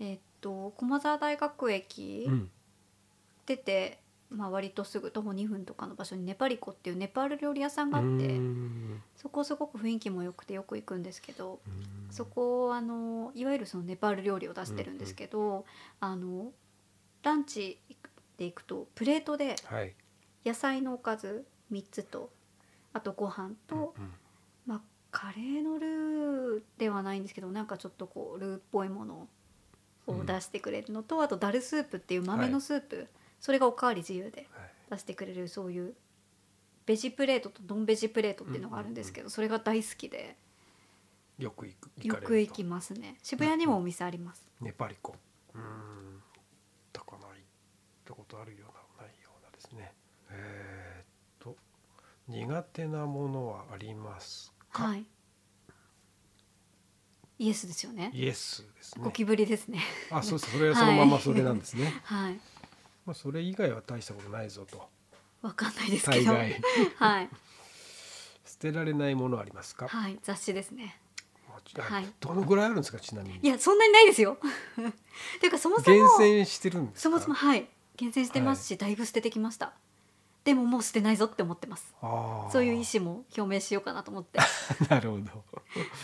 [0.00, 2.50] えーっと駒沢大学駅、うん。
[3.46, 3.98] 出て、
[4.30, 8.40] まあ、割とすぐ徒歩2分とかの場所にネパリコっていうネパール料理屋さんがあって
[9.16, 11.60] そこすごく雰囲気も良くてよく行くんですけど
[12.10, 15.64] そこあのいわゆるそのネパール料理を出してるんですけど、
[16.00, 16.52] あの
[17.22, 17.78] ランチ
[18.36, 19.94] で行くとプレートではい。
[20.44, 22.30] 野菜のおかず3つと
[22.92, 24.12] あとご飯と、うん
[24.66, 29.26] まあ、カレーのルーではないんですけどなんかちょっとこうルーっぽいもの
[30.06, 33.08] を出してくれるのと、あとダルスープっていう豆のスープ、
[33.44, 34.70] それがおかわり自由ではい。
[34.90, 35.94] 出してくれるそういう
[36.86, 40.36] ベジプレートとノンベジプレートっていうのがあるんですけど、それが大好きで。
[41.38, 43.16] よく行く行よく行きますね。
[43.22, 45.14] 渋谷にもお店あります、ネパリコ。
[45.54, 46.22] うーん。
[46.94, 47.40] 行かない行っ
[48.06, 49.92] たことあるようなないようなですね。
[50.30, 51.06] えーっ
[51.38, 51.56] と
[52.28, 55.04] 苦手なものはありますか、はい。
[57.38, 58.10] イエスですよね。
[58.14, 59.04] イエスですね。
[59.04, 59.80] ゴキブリですね。
[60.10, 60.50] あそうです。
[60.50, 62.40] それはそのままそれなんですね、 はい
[63.06, 64.88] まあそれ以外は大したことないぞと。
[65.42, 66.32] わかんないですけど。
[66.32, 67.28] はい。
[68.46, 70.98] 捨てられないものありますか、はい雑誌ですね。
[71.78, 72.12] はい。
[72.20, 73.38] どのぐらいあるんですかちなみに？
[73.42, 74.38] いやそんなにないですよ。
[74.40, 74.40] っ
[75.40, 77.00] ていうかそもそも厳選してるんですか？
[77.02, 77.68] そもそもはい。
[77.96, 79.72] 厳選してますし、だいぶ捨ててきました。
[80.44, 81.94] でももう捨てないぞって思ってます。
[82.02, 82.50] あー。
[82.50, 84.38] そういう意思も表明しようかなと思って。
[84.90, 85.22] なるほど、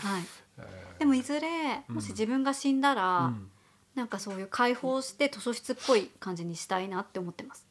[0.09, 0.25] はい。
[0.59, 0.99] えー。
[1.01, 3.51] でもいずれもし自分が死んだら、うん
[3.95, 7.67] なんかそういう解放して図書室っぽい感じにしたいなって思ってます。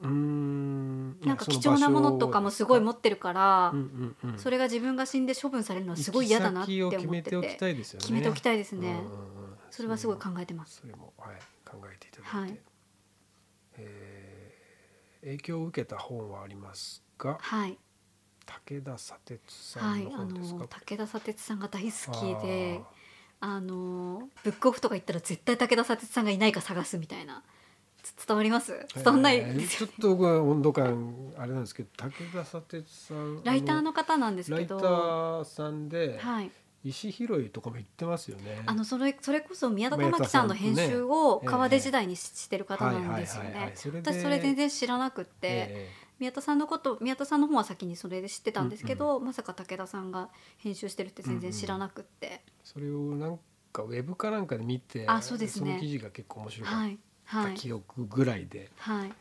[0.00, 1.20] うーん。
[1.20, 8.00] なんか貴重なものとかもすごい持っってるから、うんうんうん、それが自分が死んで処分されるのはすごい嫌だなって思ってて決めておきたいですよね。
[8.02, 8.88] 決めておきたいですね。
[8.88, 10.80] うんうんうんそれはすごい考えてます。
[10.80, 12.60] それも、はい、考えていただいて、はい。
[13.76, 14.38] えー
[15.22, 17.78] 影響を受けた本はありますかはい。
[18.46, 22.80] 武田砂鉄さんのはいあ本ですか、の武田砂鉄さんが大好きで
[23.40, 27.42] あのブックオフとか行ったら絶対武田砂鉄さんがいないか探すみたいな。
[28.02, 28.86] つ伝わります？
[28.94, 36.50] 伝わんないえーちょっと僕は温度感あれなんですけど武田砂鉄さんライターあの方なんですライタけどーさんではい。
[36.84, 38.62] 石拾いとかも言ってますよね。
[38.64, 43.74] あのそれそれこそ宮田玉樹さんの編集を川出時代にししてる方なんですよね。
[43.94, 45.88] 私それ全然知らなくって、え
[46.20, 50.28] 宮田さんのこと宮田さんの方は先にそれで知ってたんですけど、まさか武田さんが
[50.58, 53.40] 編集してるって全然知らなくって、ーそれをなん
[53.72, 55.74] かウェブかなんかで見てあそうですね。
[55.74, 57.54] の記事が結構面白かっはいはい。
[57.54, 59.12] た記憶ぐらいで、はい。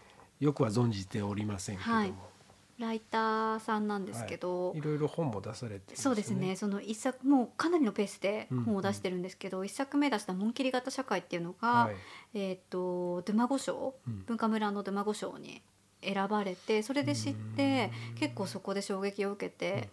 [0.43, 2.13] よくは存じておりませんけども、はい。
[2.79, 4.81] ライターさんなんですけど、い。
[4.81, 6.55] ろいろ本も出されてますそうですね。
[6.55, 11.95] その一作もうかなりのペースでうん本を出してるんですけど、一作目出した「紋切り型社会」っていうのが、はい。
[12.35, 14.23] えっ、とドゥマゴ賞うん。
[14.25, 15.61] 文化村のドゥマゴ賞に
[16.01, 18.15] 選ばれてそれで知ってうん。
[18.15, 19.89] 結構そこで衝撃を受けて、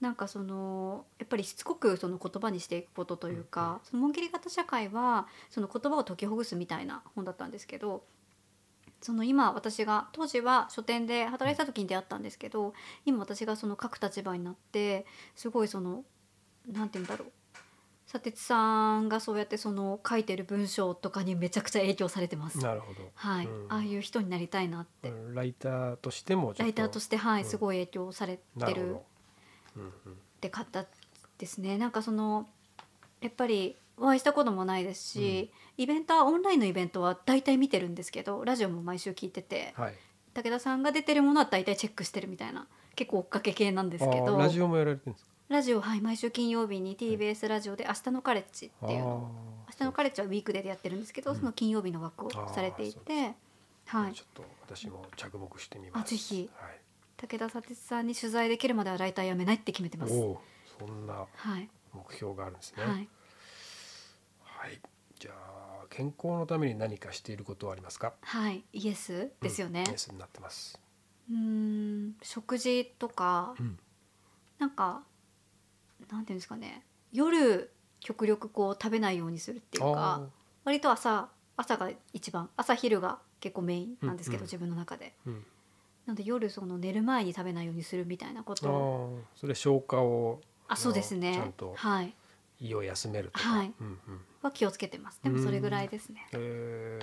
[0.00, 8.04] なんかそのやっぱりしつこくその言葉にしていくことというか、その紋切り型社会はその言葉を解きほぐすみたいな本だったんですけど
[9.00, 12.74] その今私が当時は書店で働いてた時に出会ったんですけど
[13.04, 16.04] 今私がその書く立場になってすごいその
[16.70, 17.32] なんて言うんだろう。
[18.10, 22.58] 佐哲さんがそうやってその書いてる文章とかにめちゃくちゃ影響されてます。
[22.58, 23.00] なるほど。
[23.14, 23.66] はい、うん。
[23.68, 27.48] ああいう人になりたいなって、うんライターとしてもライターとしてはい、うん。
[27.48, 28.98] すごい影響されてる
[29.80, 30.84] って方
[31.38, 31.78] ですね。
[31.78, 32.48] なんかその
[33.20, 39.94] やっぱりお会いしたこともないですし、イベントはオンラインのイベントは大体見てるんですけどラジオも毎週聞いててはい。
[40.34, 45.30] 武田さんが出てるものは大体チェックしてるみたいな結構追っかけ系なんですけあどーラジオもやられてるんですか？
[45.48, 49.30] ラジオはい毎週金曜日に TBS ラジオで「明日のカレッジ」っていうのを
[49.66, 51.36] あ明日のカレッジはウィークデーでやってるんですけど、うん。
[51.38, 53.34] その金曜日の枠をされていて
[53.86, 54.12] はい。
[54.12, 56.02] ちょっと私も着目してみます。
[56.02, 56.50] あぜひ。
[56.56, 56.80] はい
[57.16, 60.12] 武田砂鉄さんに取材できるまではライター辞めないって決めてます。
[60.12, 60.40] おお
[60.78, 62.84] そんなはい、目標があるんですね。
[62.84, 63.08] はい。
[64.42, 64.80] はい。
[65.18, 68.12] じゃあ健康のために何かしていることはありますか？
[68.20, 69.84] はい、イエスですよね。
[69.86, 70.78] うんイエスになってます。
[71.30, 73.78] うーん食事とか、うん。
[74.58, 75.02] なんか
[76.10, 76.84] なんていうんですかね。
[77.12, 80.22] 夜極力こう食べないようにするっていうあか
[80.64, 84.46] 割と朝朝が一番朝昼が結構メインなんですけど、うんうん。
[84.46, 85.14] 自分の中で。
[85.26, 85.46] ーうん
[86.06, 92.14] なので夜その寝る前に食べないようにするみたいなこあとをーそれ消化をあそうですちゃねんとはい。
[92.60, 93.48] 胃を休めるとか。
[93.48, 93.72] はい。
[93.80, 94.20] うんうん。
[94.42, 95.20] は気をつけてます。
[95.22, 96.26] でもそれぐらいですね。
[96.32, 96.98] え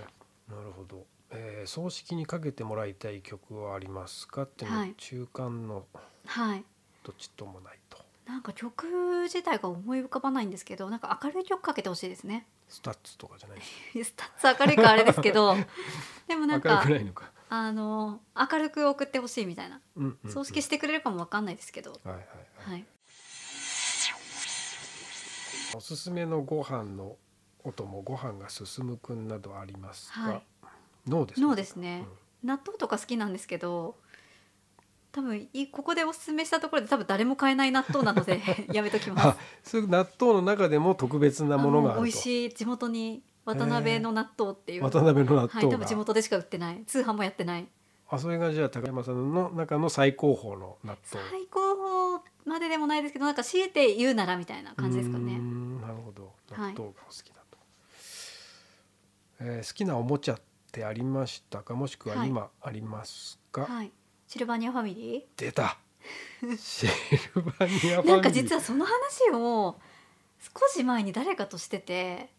[0.49, 0.55] ー。
[0.55, 4.43] なるほど、えー葬式にかけてもらいたい曲はありますか？
[4.43, 4.93] っていうのははい。
[4.97, 5.85] 中間の
[6.25, 6.63] はい。
[7.03, 7.97] どっちともないと。
[8.25, 12.47] なんか曲自体が思い浮かばないんですけどなんか明るい曲かけてほしいですね。
[12.69, 13.59] スタッツとかじゃない
[14.03, 15.55] スタッツ明るいからあれですけど。
[16.27, 19.79] でもなん明るかくないのか、あの明るく送ってほしいみたいな。
[19.95, 20.31] うんうんうん。
[20.31, 22.71] 葬式してくれるかもわかんないですけど、はいはいはい。
[22.71, 22.85] はい、
[25.75, 27.15] おすすめのご飯の
[27.63, 30.43] お供ご飯が進むくんなどありますか、はい。
[31.07, 32.07] ノーですノーですね、
[32.43, 33.97] 納豆とか好きなんですけど
[35.11, 38.41] 多分いここでおすすめしたところで多分誰も買えない納豆なので
[38.73, 39.81] やめときます。
[39.85, 42.03] 納豆の中でも特別なものがあると。
[42.03, 42.53] 美味しい。
[42.53, 46.83] 地元に渡辺の納豆っていう、渡辺の納はい、多分地元でしか売ってない。
[46.85, 47.67] 通販もやってない。
[48.09, 51.25] あそれがじゃあ高山さんの中の最高峰の納豆。
[51.31, 55.37] 最高峰まででもないですけどなんか強いて言うならみたいな感じですかね。
[55.37, 56.31] んなるほど。
[56.51, 57.57] 納はい豆がお好きだと、
[59.39, 60.41] えー好きなおもちゃっ
[60.71, 61.73] てありましたか？
[61.73, 62.29] もしくははい。
[62.29, 63.91] 今ありますか、はい。
[64.27, 65.77] シルバニアファミリ出た。
[66.57, 66.87] シ
[67.35, 68.07] ルバニアファミリーー。
[68.07, 69.79] なんか実はその話を
[70.39, 72.29] 少し前に誰かとしてて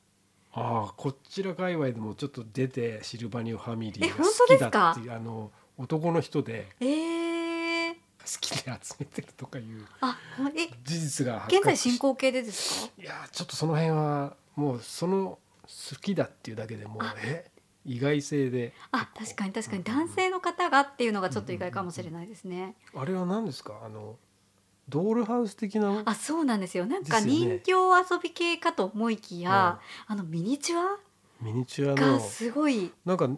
[0.55, 7.96] ああこちら界隈でもちょっと出てシルバニアファミリーが好きだっていうあの男の人でえー、好
[8.40, 10.16] きで集めてるとかいうあ
[10.84, 12.92] 事実が発現在進行形でですか？
[13.02, 17.14] いやちょっとその辺はもうその好きだっていうだけでもうあ。
[17.24, 17.50] え？
[17.86, 19.82] 意外性であ確かに確かに。
[19.82, 19.92] うん。
[19.92, 22.76] うんうん男性の方がっていうのがちょっと意外かもしれないですね。
[22.94, 23.82] あれは何ですか？
[23.84, 24.16] あの
[24.89, 26.87] ドールハウス的なあそうなんですよ。
[26.87, 30.99] なんか人形遊び系かと思いきや、あのミニチュア？
[31.41, 32.93] ミニチュアがのすごい。
[33.05, 33.30] なんか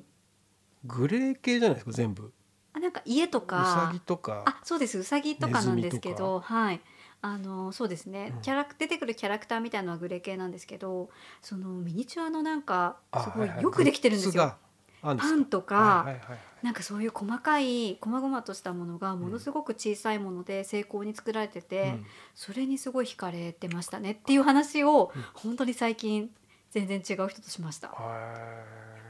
[0.84, 2.32] グレー系じゃないですか全部。
[2.72, 4.98] あなんか家とうさかぎとかあそうです。
[4.98, 6.80] うさぎとかなんですけどはい。
[7.22, 8.42] あのそうですね、うん。
[8.42, 11.08] キャラク出てくるキャラクターみたいなのはグレー系なんですけど
[11.40, 13.62] そのミニチュアのなんかあすごはいはい。
[13.62, 14.54] よくできてるんですよ。
[15.00, 22.06] パンとか、はいはいはいはいなんかそういう細かい細々としたものがものすごく小さいもので精巧に作られてて、うん。
[22.34, 25.22] それにすごい惹かれてましたねっていう話をうん。
[25.32, 26.28] 本当に最近
[26.72, 27.86] 全然違う人としました。
[27.86, 28.34] やっは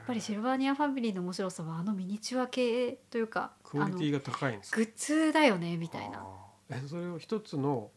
[0.04, 4.76] いぱりシルバニアファミリーの面白さはあのミニチュア系というかクオリティが高いんですか？
[4.76, 6.24] グッズだよねみたいな。
[6.68, 7.90] えそれを一つの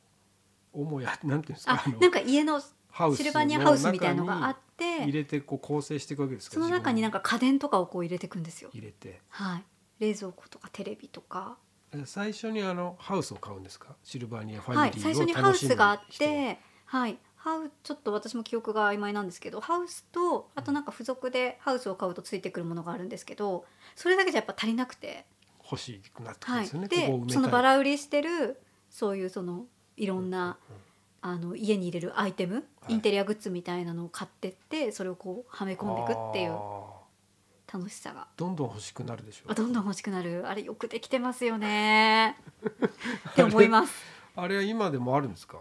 [0.71, 1.83] 主やなんていうんですか？
[1.99, 2.61] なんか家の
[3.15, 6.55] シルバニアハウスみたいなのがあっ中に入てれてこう構成していくわけですか？
[6.55, 8.69] その中になんかか家電とかをこう入れていくんですよ。
[8.73, 9.63] 入れてはい、
[9.99, 11.57] 冷蔵庫とかテレビとか。
[11.91, 13.95] え最初にあのハウスを買うんですか？
[14.03, 23.65] シルバニアファはい、ミリーを最初にハウスがあって、はい、ハウちょっと私も記憶が曖昧なんですけどハウスとあとなんか付属でハウスを買うとついてくるものがあるんですけど
[23.95, 25.25] それだけじゃやっぱ足りなくて、
[25.63, 27.33] 欲しくなってくるんはいですよね、、でここを埋めたい。
[27.33, 29.65] そのバラ売りしてるそういうその
[29.97, 30.57] いろんな、
[31.21, 32.93] あの家に入れるアイテム、はい。
[32.93, 36.99] インテリアグッズみたいなのを買ってってそれをこうはめ込んでいくっていうあ
[37.71, 38.21] 楽しさが。
[38.21, 40.47] ーどんどん欲しくなるでしょあどんどん欲しくなる。
[40.47, 42.37] あれよくできてますよね。
[43.31, 43.93] って思います。
[44.35, 45.57] あれは今でもあるんですか？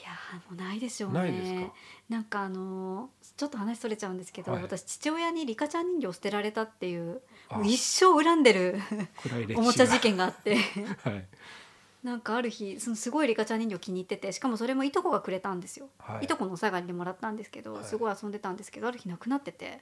[0.00, 1.72] いやーもうないでしょうね。
[2.08, 4.62] なんかあのーちょっと話それちゃうんですけど、はい。
[4.62, 8.80] 私父親にリカちゃん人形を捨てられたっていうあもう一生恨んでる
[9.56, 10.56] おもちゃ事件があって。
[11.04, 11.26] はい
[12.02, 16.24] なんかある日そのすごいリカちゃん人形気に入っててしかもそれもいとこがくれたんですよ、はい。
[16.24, 17.84] い、とこのお下がりでもらったんですけど、はい。
[17.84, 19.80] すごい遊んでたんですけどある日なくなってて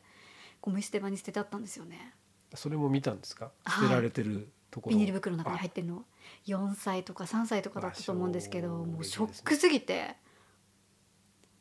[0.61, 2.15] ゴミ捨て場に捨ててあったんですよね。
[2.55, 3.51] それも見たんですか？
[3.65, 3.85] はい。
[3.85, 6.05] 捨てられてるところビニール袋の中に入ってるの。
[6.47, 10.17] 4歳とか3歳とかだったと思うんですけどあもうショックすぎて。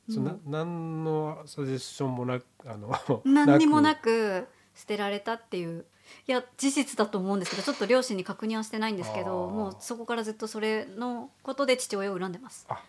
[0.08, 4.48] そなも何のサジェッションもなくあのう 何にもなくく。
[4.76, 5.86] 捨てられたっていう
[6.28, 12.66] いや事実だと思うんですけどちょっと両親に確認はしてないんですけどもうそこからずっとそれのことで父親を恨んでます。
[12.70, 12.82] あ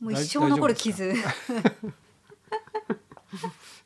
[0.00, 1.12] もう一生残る傷。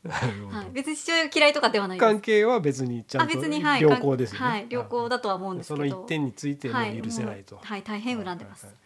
[0.08, 2.08] はい、別に父親が嫌いとかではないです。
[2.08, 3.80] 関係は別にちゃあんと別にはい。
[3.82, 4.46] 良好ですよね。
[4.46, 4.66] はい。
[4.70, 5.88] 良好だとは思うんですけど。
[5.88, 7.00] その一点についてもはい。
[7.00, 7.56] 許せないと。
[7.56, 7.82] もうはい。
[7.82, 8.66] 大変恨んでます。
[8.66, 8.82] はいはい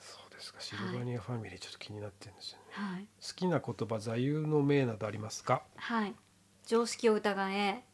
[0.00, 0.60] そうですか。
[0.60, 2.64] シルバニアファミリーちょっと気になってるんですよね。
[2.70, 5.62] はい、好きな言葉座右の銘などありますか？
[5.76, 6.14] はい、
[6.66, 7.84] 常識を疑え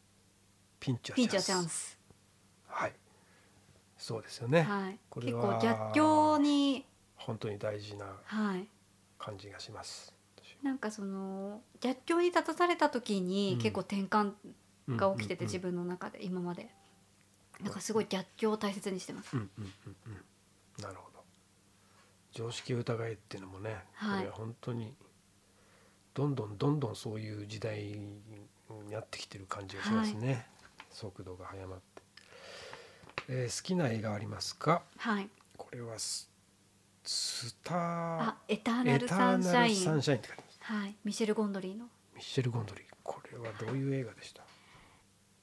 [0.79, 1.97] ピンチはピンチはチャンス。
[2.67, 2.93] はい。
[3.97, 4.61] そうですよね。
[4.63, 8.67] はい、結これは構逆境に、本当に大事なはい、
[9.19, 10.13] 感じがします。
[10.63, 14.33] なんかその逆境に立たされた時にうん結構転換
[14.89, 16.69] が起きてて、うん自分の中で今まで
[17.61, 20.83] なんかすごい逆境を大切にしてます、うんうんうんうん。
[20.83, 21.23] なるほど。
[22.31, 24.93] 常識を疑えっていうのもね、はいこれは本当に
[26.13, 27.99] どんどんどんどんそういう時代
[28.83, 30.47] になってきてる感じがしますね。
[30.89, 32.01] 速度が速まって、
[33.29, 34.83] えー好きな映画ありますか？
[34.97, 36.29] はいこれはス
[37.03, 40.59] スターあエターエナルサンシャイサンンシャインって書いてます。
[40.61, 42.85] はいミシェル・ゴンドリーのミッシェル・ゴンドリー。
[43.03, 44.43] これはどういう映画でした？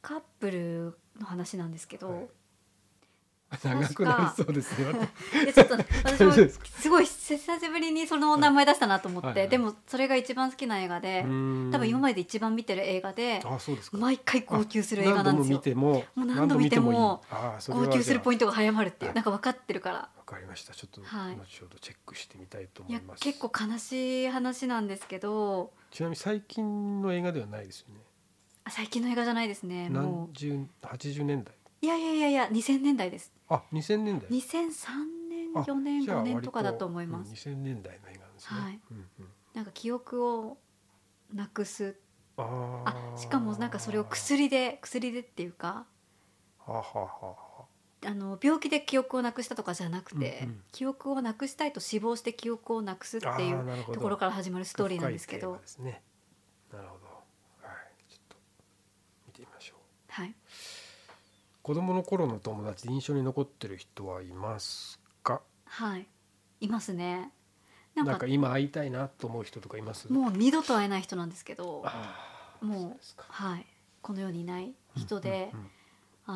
[0.02, 2.28] カップルの話なんですけど、はい
[3.62, 4.92] 長くなりそうですよ。
[5.44, 11.26] でちょっと 私もすごい久しぶりにその名前出したなと思って、はいはいでもそれが一番好きな映画で、多
[11.78, 13.42] 分今までで一番見てる映画で。
[13.92, 17.22] 毎回号泣する映画なんですよ何度も見てももう何度見ても
[17.68, 20.74] 号泣するポインントが早まるっていうはいなんか分かってるからわかりました。
[20.74, 23.22] ちょっとはい後ほどチェックしてみたいと思います。
[23.22, 28.00] 結構悲しい話なんですけどちなみに最近の映画ではないですよね。
[28.64, 31.54] あ最近の映画じゃないですねも何十八十年代？
[31.54, 34.28] ういやいやいやいや2000年代ですあ二千年代。
[34.28, 34.88] 2003
[35.28, 37.28] 年あ4年5じゃあ割年とかだと思います。
[37.48, 38.60] うん2000年代の映画ですね。
[38.60, 38.80] はい。
[38.90, 39.28] うんうん。
[39.54, 40.58] なんか記憶を
[41.32, 41.96] なくす。
[42.36, 45.86] あしかもなんかそれを薬で薬でっていうか。
[46.58, 47.36] はあはあはあは
[48.04, 48.14] あ。
[48.14, 50.62] の病気で記憶をなくしたとかじゃなくて、うんうん。
[50.70, 56.02] 記憶をなくしたいと死亡して記憶をなくすっていうところから始まるストーリーなんですけ深いテーマどですね。
[56.72, 57.06] なるほど。
[57.66, 58.12] はい。
[58.12, 58.36] ちょっと
[59.26, 59.78] 見てみましょう。
[60.12, 60.34] はい
[61.68, 65.42] 子供の頃の友達で印象に残ってる人はいますか？
[65.66, 66.06] はい。
[66.62, 67.30] いますね。
[67.94, 70.10] ななんんかか今会いたいなと思う人とかいます？
[70.10, 73.26] もう二度と会えない人なんですけどあーもうそうですか。
[73.28, 73.66] はい。
[74.00, 75.70] この世にいない人で、うんうんうん。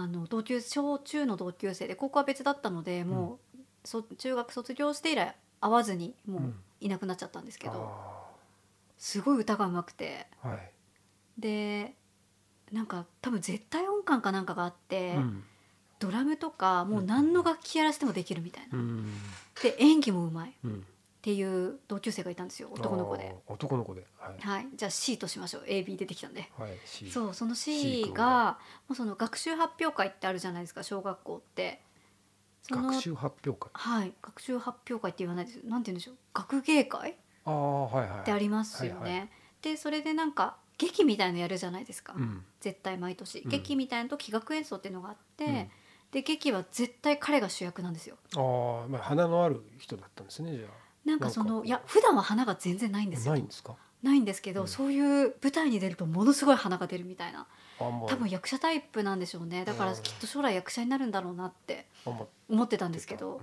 [0.02, 6.54] あの同級小中の同級生で高校は別だったのでもう、そ中学卒業して以来会わずにもううん。
[6.80, 8.34] いなくなっちゃったんですけど、あ
[8.98, 10.26] すごい歌がうまくて。
[10.44, 10.72] ーはい。
[11.38, 11.94] で
[12.72, 15.44] なんか多分絶対音感かなんかがあって、うん
[15.98, 19.06] ドラムとかもう何の楽器やらせてもできるみたいな、うん
[19.62, 20.84] で演技もうまいっうん。
[21.22, 23.36] ていう同級生がいたんですよ男の子で。
[23.46, 24.04] 男の子で。
[24.18, 24.40] はい。
[24.40, 26.50] はい、じゃあ C としましょう AB 出てきたんで。
[26.58, 26.72] はい。
[26.84, 28.58] C そうその C がが
[28.88, 31.80] もうその学習発表会ってあるじゃないですか小学校って。
[32.68, 33.70] 学習発表会。
[33.72, 38.20] はい学習発表会って言わないですなんて言うんでしょう学芸会ああはいはい。
[38.22, 39.00] ってありますよね。
[39.00, 39.26] はいは
[39.62, 42.44] でそれでなんか劇みたいのやるじゃないですか、うん。
[42.60, 43.50] 絶対毎年、うん。
[43.50, 45.70] 劇みたいのと器楽演奏っていうのがあって、うん。
[46.10, 48.16] で劇は絶対彼が主役なんですよ。
[48.36, 50.66] ああまあ花のある人だったんですねじゃ
[51.06, 53.30] なんかそのいや普段は花が全然ないんですあ。
[53.30, 53.32] よ。
[53.32, 53.76] ないんですか？
[54.02, 54.68] ないんですけど、うん。
[54.68, 57.46] そういう舞台に出るとものすごい花が出るみたいな。
[57.78, 59.64] 多分役者タイプなんでしょうね。
[59.64, 60.02] だからうん。
[60.02, 61.86] きっと将来役者になるんだろうなって
[62.48, 63.36] 思ってたんですけど。
[63.36, 63.42] うん。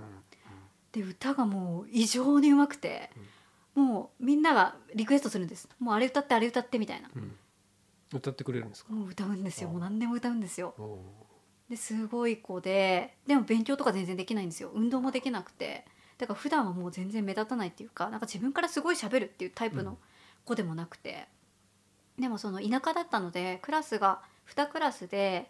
[0.92, 3.10] で歌がもう異常にうまくて、
[3.74, 5.68] もうみんながリクエストするんです。
[5.78, 7.10] もうあれ歌ってあれ歌ってみたいな。
[7.14, 7.36] うんうん
[8.12, 8.92] 歌ってくれるんですか？
[8.92, 9.68] もう歌うんですよ。
[9.68, 10.74] うんもう何でも歌うんですよ。
[11.68, 14.70] ですごい子ででも勉強とか全然できないんですよ。
[14.74, 15.84] 運動もできなくて。
[16.18, 19.96] だから普段はもう全然目立たないっていうかなんか自分からすごい喋るっていうタイプの
[20.44, 21.28] 子でもなくて、
[22.18, 24.20] でもその田舎だったのでクラスが
[24.54, 25.48] 2クラスで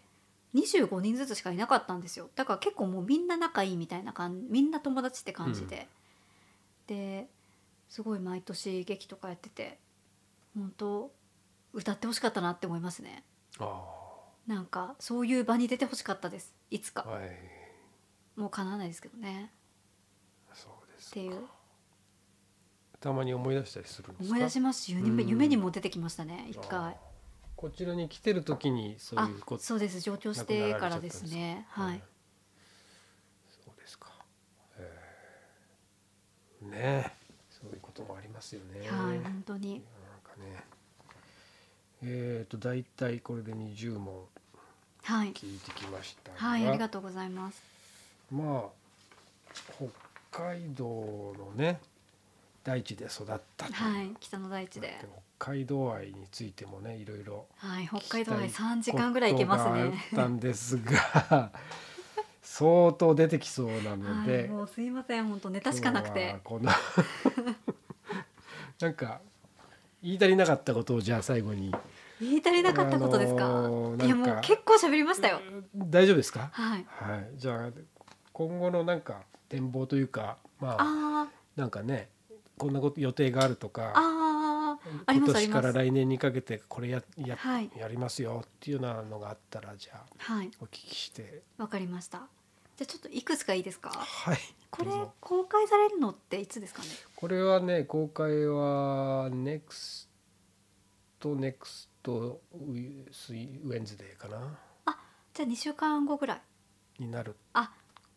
[0.55, 2.29] 25人ずつしかいなかったんですよ。
[2.35, 5.89] だから結構もうみんな仲いいみたいな感じみんな友達って感じで、
[6.87, 7.27] で
[7.89, 9.77] すごい毎年劇とかやってて
[10.55, 11.11] 本当
[11.73, 13.23] 歌ってほしかったなって思いますね。
[14.47, 16.53] なんかそういう場に出てほしかったです。
[16.69, 19.51] いつか、はい、もうかなわないですけどね。
[20.53, 21.41] そうですっていう。
[22.99, 26.47] たまに思い出したりする思い出します夢夢にも出てきましたね。
[26.49, 26.97] 一回。
[27.55, 29.99] こちらに来てる時にそういうことそうです。
[29.99, 31.67] 上京してからですね。
[31.69, 32.03] はい、
[33.63, 34.09] そうですか、
[34.77, 37.13] えー、ね
[37.49, 38.79] そういうこともありますよね。
[38.89, 39.73] はい本当に。
[39.73, 39.81] なん
[40.23, 40.63] かね。
[42.03, 44.15] えっ、と大体これで20問
[45.03, 47.61] はい聞いてきましたが、はいありがとうございます。
[48.31, 48.69] まあ
[50.31, 51.79] 北海道のね
[52.63, 53.25] 大地で育っ
[53.57, 54.97] たはい北の大地で。
[55.37, 61.51] 北海道愛についてもねいろいろはい北海道愛聞きたい3時間ぐらい行けますことがあねったんですが
[62.43, 66.37] 相当出てきそうなのはいで、もうすいません本当ネタしかなくて。
[66.43, 66.69] この
[68.79, 69.21] なんか
[70.03, 71.73] 言い足りなかったことをじゃあ最後に。
[72.19, 75.39] 言い足りなかったことですか、あのーいやもう結構喋りましたよ。
[75.75, 76.49] 大丈夫ですか？
[76.53, 76.85] はい。
[76.87, 77.29] はい。
[77.35, 77.69] じゃあ
[78.33, 82.09] 今後のなんか展望というかまああなんかね
[82.57, 84.61] こんなこと予定があるとーかあー。
[85.05, 87.69] あり今年から来年にかけてこれやや,、はい。
[87.77, 90.51] やりますよっていうようなのがあったらじゃあはい。
[90.59, 91.41] お聞きして。
[91.57, 92.23] わかりました
[92.81, 93.89] じゃあちょっといくつかいいですか？
[93.91, 94.37] はい。
[94.71, 96.87] これ公開されるのっていつですかね？
[97.15, 104.57] これはね公開は next next we- Wednesday かな。
[105.33, 106.41] じゃあ2週間後ぐらい。
[106.99, 107.71] になるあ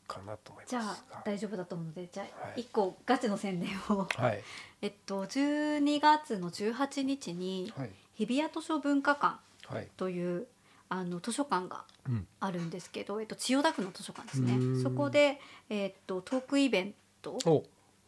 [0.08, 0.70] かなと思います。
[0.70, 2.62] じゃがあ大丈夫だと思うのでじゃあはい。
[2.62, 4.08] 1個ガチの宣伝を。
[4.16, 4.42] はい。
[4.80, 7.90] えっと12月の18日にはい。
[8.14, 10.46] 日比谷図書文化館はい、という
[10.88, 14.82] あの図書館がうん、あるんですけど、えっと、千代田区の図書館ですね。
[14.82, 15.40] そこで、
[15.70, 17.38] えっと、トークイベント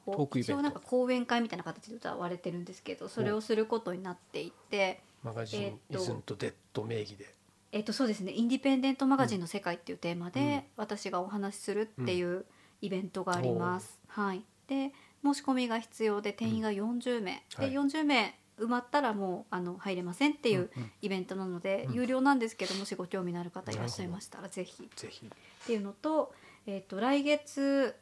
[0.07, 7.35] を一応なんか講演会みたいな形で歌われてるんですけどそれをすることになっていて、マガジン、えーっとイズントデッド名義で。
[7.73, 10.63] えっと、そうですね「インディペンデント・マガジンの世界」っていうテーマで、うん。
[10.77, 12.47] 私がお話しするっていう
[12.81, 13.99] イベントがあります。
[14.09, 14.93] はい、で
[15.25, 17.71] 申し込みが必要で定員が40名、はい。
[17.71, 20.91] で40名埋まったらもうあの入れませんっていううんうん。
[21.03, 21.95] イベントなので、うん。
[21.95, 24.85] 有料なんですけどもしご興味のある方いらっしゃいましたらぜひ。
[24.85, 25.31] っぜひ。
[25.67, 26.35] ていうのと,、
[26.67, 27.95] えっと来月、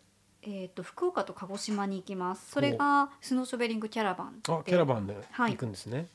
[0.42, 2.50] えっと福岡と鹿児島に行きます。
[2.50, 5.52] それがスノーショベリングキャラバンあキャラバンではい。
[5.52, 6.06] 行くんですね、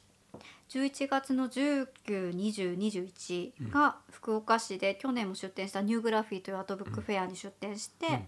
[0.69, 8.21] 11月の192021が福岡市で去年も出店したニューグラフィーというアートブックフェアに出店して、うんうん。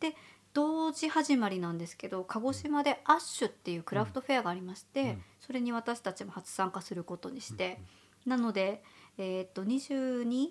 [0.00, 0.14] で
[0.58, 5.22] 同時始まりなんですけど鹿児島でアッシュっていうクラフトフェアがありまして、うん。
[5.38, 7.78] それに私たちも初参加することにして、
[8.26, 8.82] なので、
[9.18, 10.48] えー、と22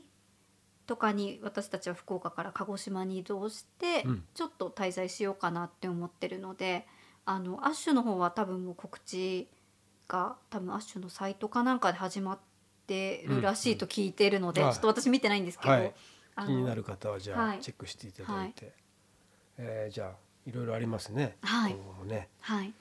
[0.85, 4.23] とかに私たちは福岡から鹿児島に移動して、うん。
[4.33, 6.87] ちょっと滞在しようかなって思ってるので
[7.25, 9.49] あのアッシュの方は多分もう告知
[10.07, 12.39] が多分アッシュのサイトかなんかで始まっ
[12.87, 15.93] てるらしいと聞いているので、ちょっと私見てないんですけど、はい。
[16.45, 17.59] 気になる方はじゃあ、はい。
[17.59, 18.73] チェックしていただいて、
[19.57, 20.11] えーじゃあ
[20.47, 21.73] いろいろありますね、はい。
[21.73, 22.29] 今後もね。
[22.39, 22.73] はい。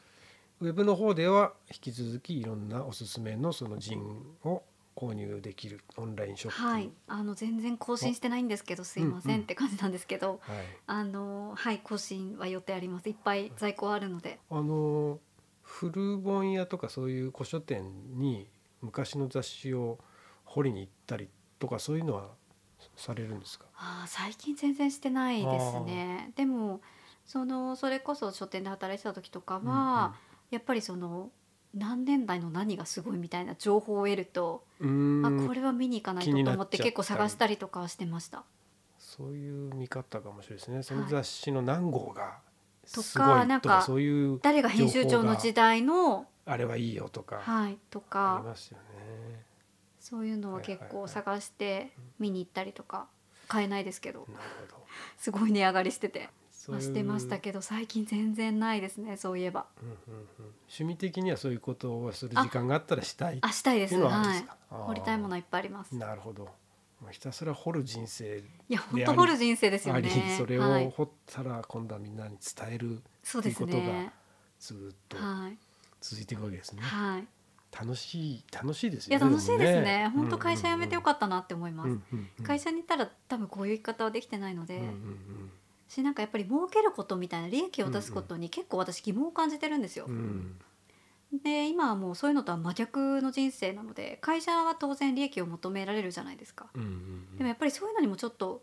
[0.60, 4.62] ウェブの方では引き続きいろんなおすすめのそのジンを
[4.94, 6.62] 購入できるオンラインショップ。
[6.62, 9.40] はい、あの全然更新してないんですけどすいませうんうん。
[9.40, 10.58] んって感じなんですけど、はい。
[10.86, 13.08] あのはい更新は予定あります。
[13.08, 13.52] いっぱい。
[13.56, 14.38] 在庫あるので。
[14.48, 15.18] あの
[15.62, 17.82] 古本屋とかそういう古書店
[18.16, 18.46] に
[18.80, 19.98] 昔の雑誌を
[20.44, 21.28] 掘りに行ったり
[21.58, 22.28] とかそういうのは
[22.96, 23.66] されるんですか？
[23.76, 26.32] あー最近全然してないですね。
[26.36, 26.80] でも
[27.24, 30.12] そのそれこそ書店で働いてた時とかは、うんうん。
[30.50, 31.30] やっぱりその
[31.74, 38.44] 何年代の何がすごいみたいな情報を得ると、あこれは見に行かないとと思って結構探したりとかはしてました。
[38.98, 40.82] そういう見方かもしれないですね。
[40.82, 42.38] その雑誌の何号が
[42.92, 49.44] とかなんかかそういう誰が編集長の時代のあれはいいよとかはいとあかりますよね。
[50.08, 53.08] そういうのは結構探して見に行ったりとか
[53.48, 54.20] 買えないですけど。
[54.20, 54.86] なるほど。
[55.18, 56.28] すごい値上がりしてて。
[56.52, 56.82] そういう。
[56.82, 59.66] してましたけど最近全然ないですねそういえば。
[59.82, 60.26] うんうんうん。
[60.68, 64.46] 趣味的にはそういうことをする時間があったらしたいっあしたいですていうのはい。
[64.70, 65.96] 掘りたいものはいっぱいあります。
[65.96, 66.44] なるほど。
[67.02, 68.38] まあひたすら掘る人生
[68.68, 70.36] いや本当掘る人生ですよね。
[70.38, 70.86] それはい。
[70.86, 74.04] を掘ったら今度はみんなに伝えるそうですということね。
[74.04, 74.12] が
[74.60, 75.58] ずっとはい。
[76.00, 76.82] 続いていくわけですね。
[76.82, 77.26] はい
[77.78, 79.14] 楽しい楽しいですね。
[79.14, 80.08] や楽しいですね。
[80.08, 85.50] も本当会社辞めてよかったなって思います、うんうんうん会社にいたら多分こういう生き方はできてないので、うんうんうん
[85.88, 90.58] しなんかやっぱり儲けることみたいな利益を出すことに結構私疑問を感じてるんですよ、うん
[91.42, 97.36] で今はもうそういうのとは真逆の人生なので会社は当然利益を求められるじゃないですか、うんうんうん。
[97.36, 98.62] でもやっぱりそういうのにもちょっと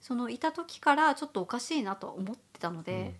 [0.00, 3.14] そのいた時からちょっとおかしいなとは思ってたので、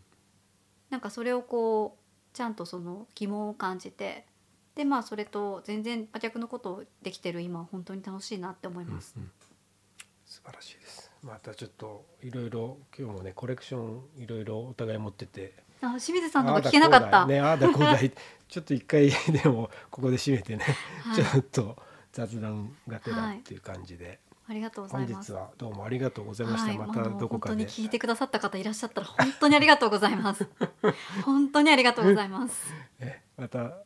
[0.91, 4.27] なんかそれをこうちゃんとその疑問を感じて
[4.75, 9.31] でまあそれと全然真逆のことをできてる今は本当に楽しいなって思います、うんうん。
[10.27, 11.11] 素晴らしいです。
[11.23, 15.55] またちょっといろいろ今日もねコレクションいろいろお互い持ってて。
[15.81, 18.11] あ清水さんのああだが聞けなかった、ねああだこうだい。
[18.49, 20.65] ちょっと一回でもここで締めてね、
[21.03, 21.17] はい。
[21.17, 21.77] ちょっと
[22.13, 25.33] 雑談がてらっていう感じで、ありがとうござ本います。
[25.33, 27.55] 日はどうもありがとうございました、はい、またどこかで。
[27.55, 30.47] 本当に聞いてくださった方いらっしゃったら本当にありがとうございます。
[31.25, 32.73] 本当にありがとうございます。
[33.01, 33.84] えまた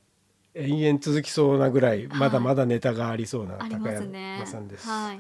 [0.59, 4.89] 延々続きそうなぐらいまだまだネタがありそうな高山さんです。
[4.89, 5.19] はい。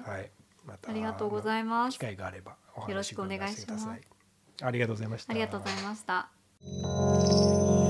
[0.66, 1.94] またありがとうございます。
[1.94, 3.88] 機会があればおよろしくお願いします。
[4.60, 5.32] ありがとうございました。
[5.32, 7.87] ありがとうございました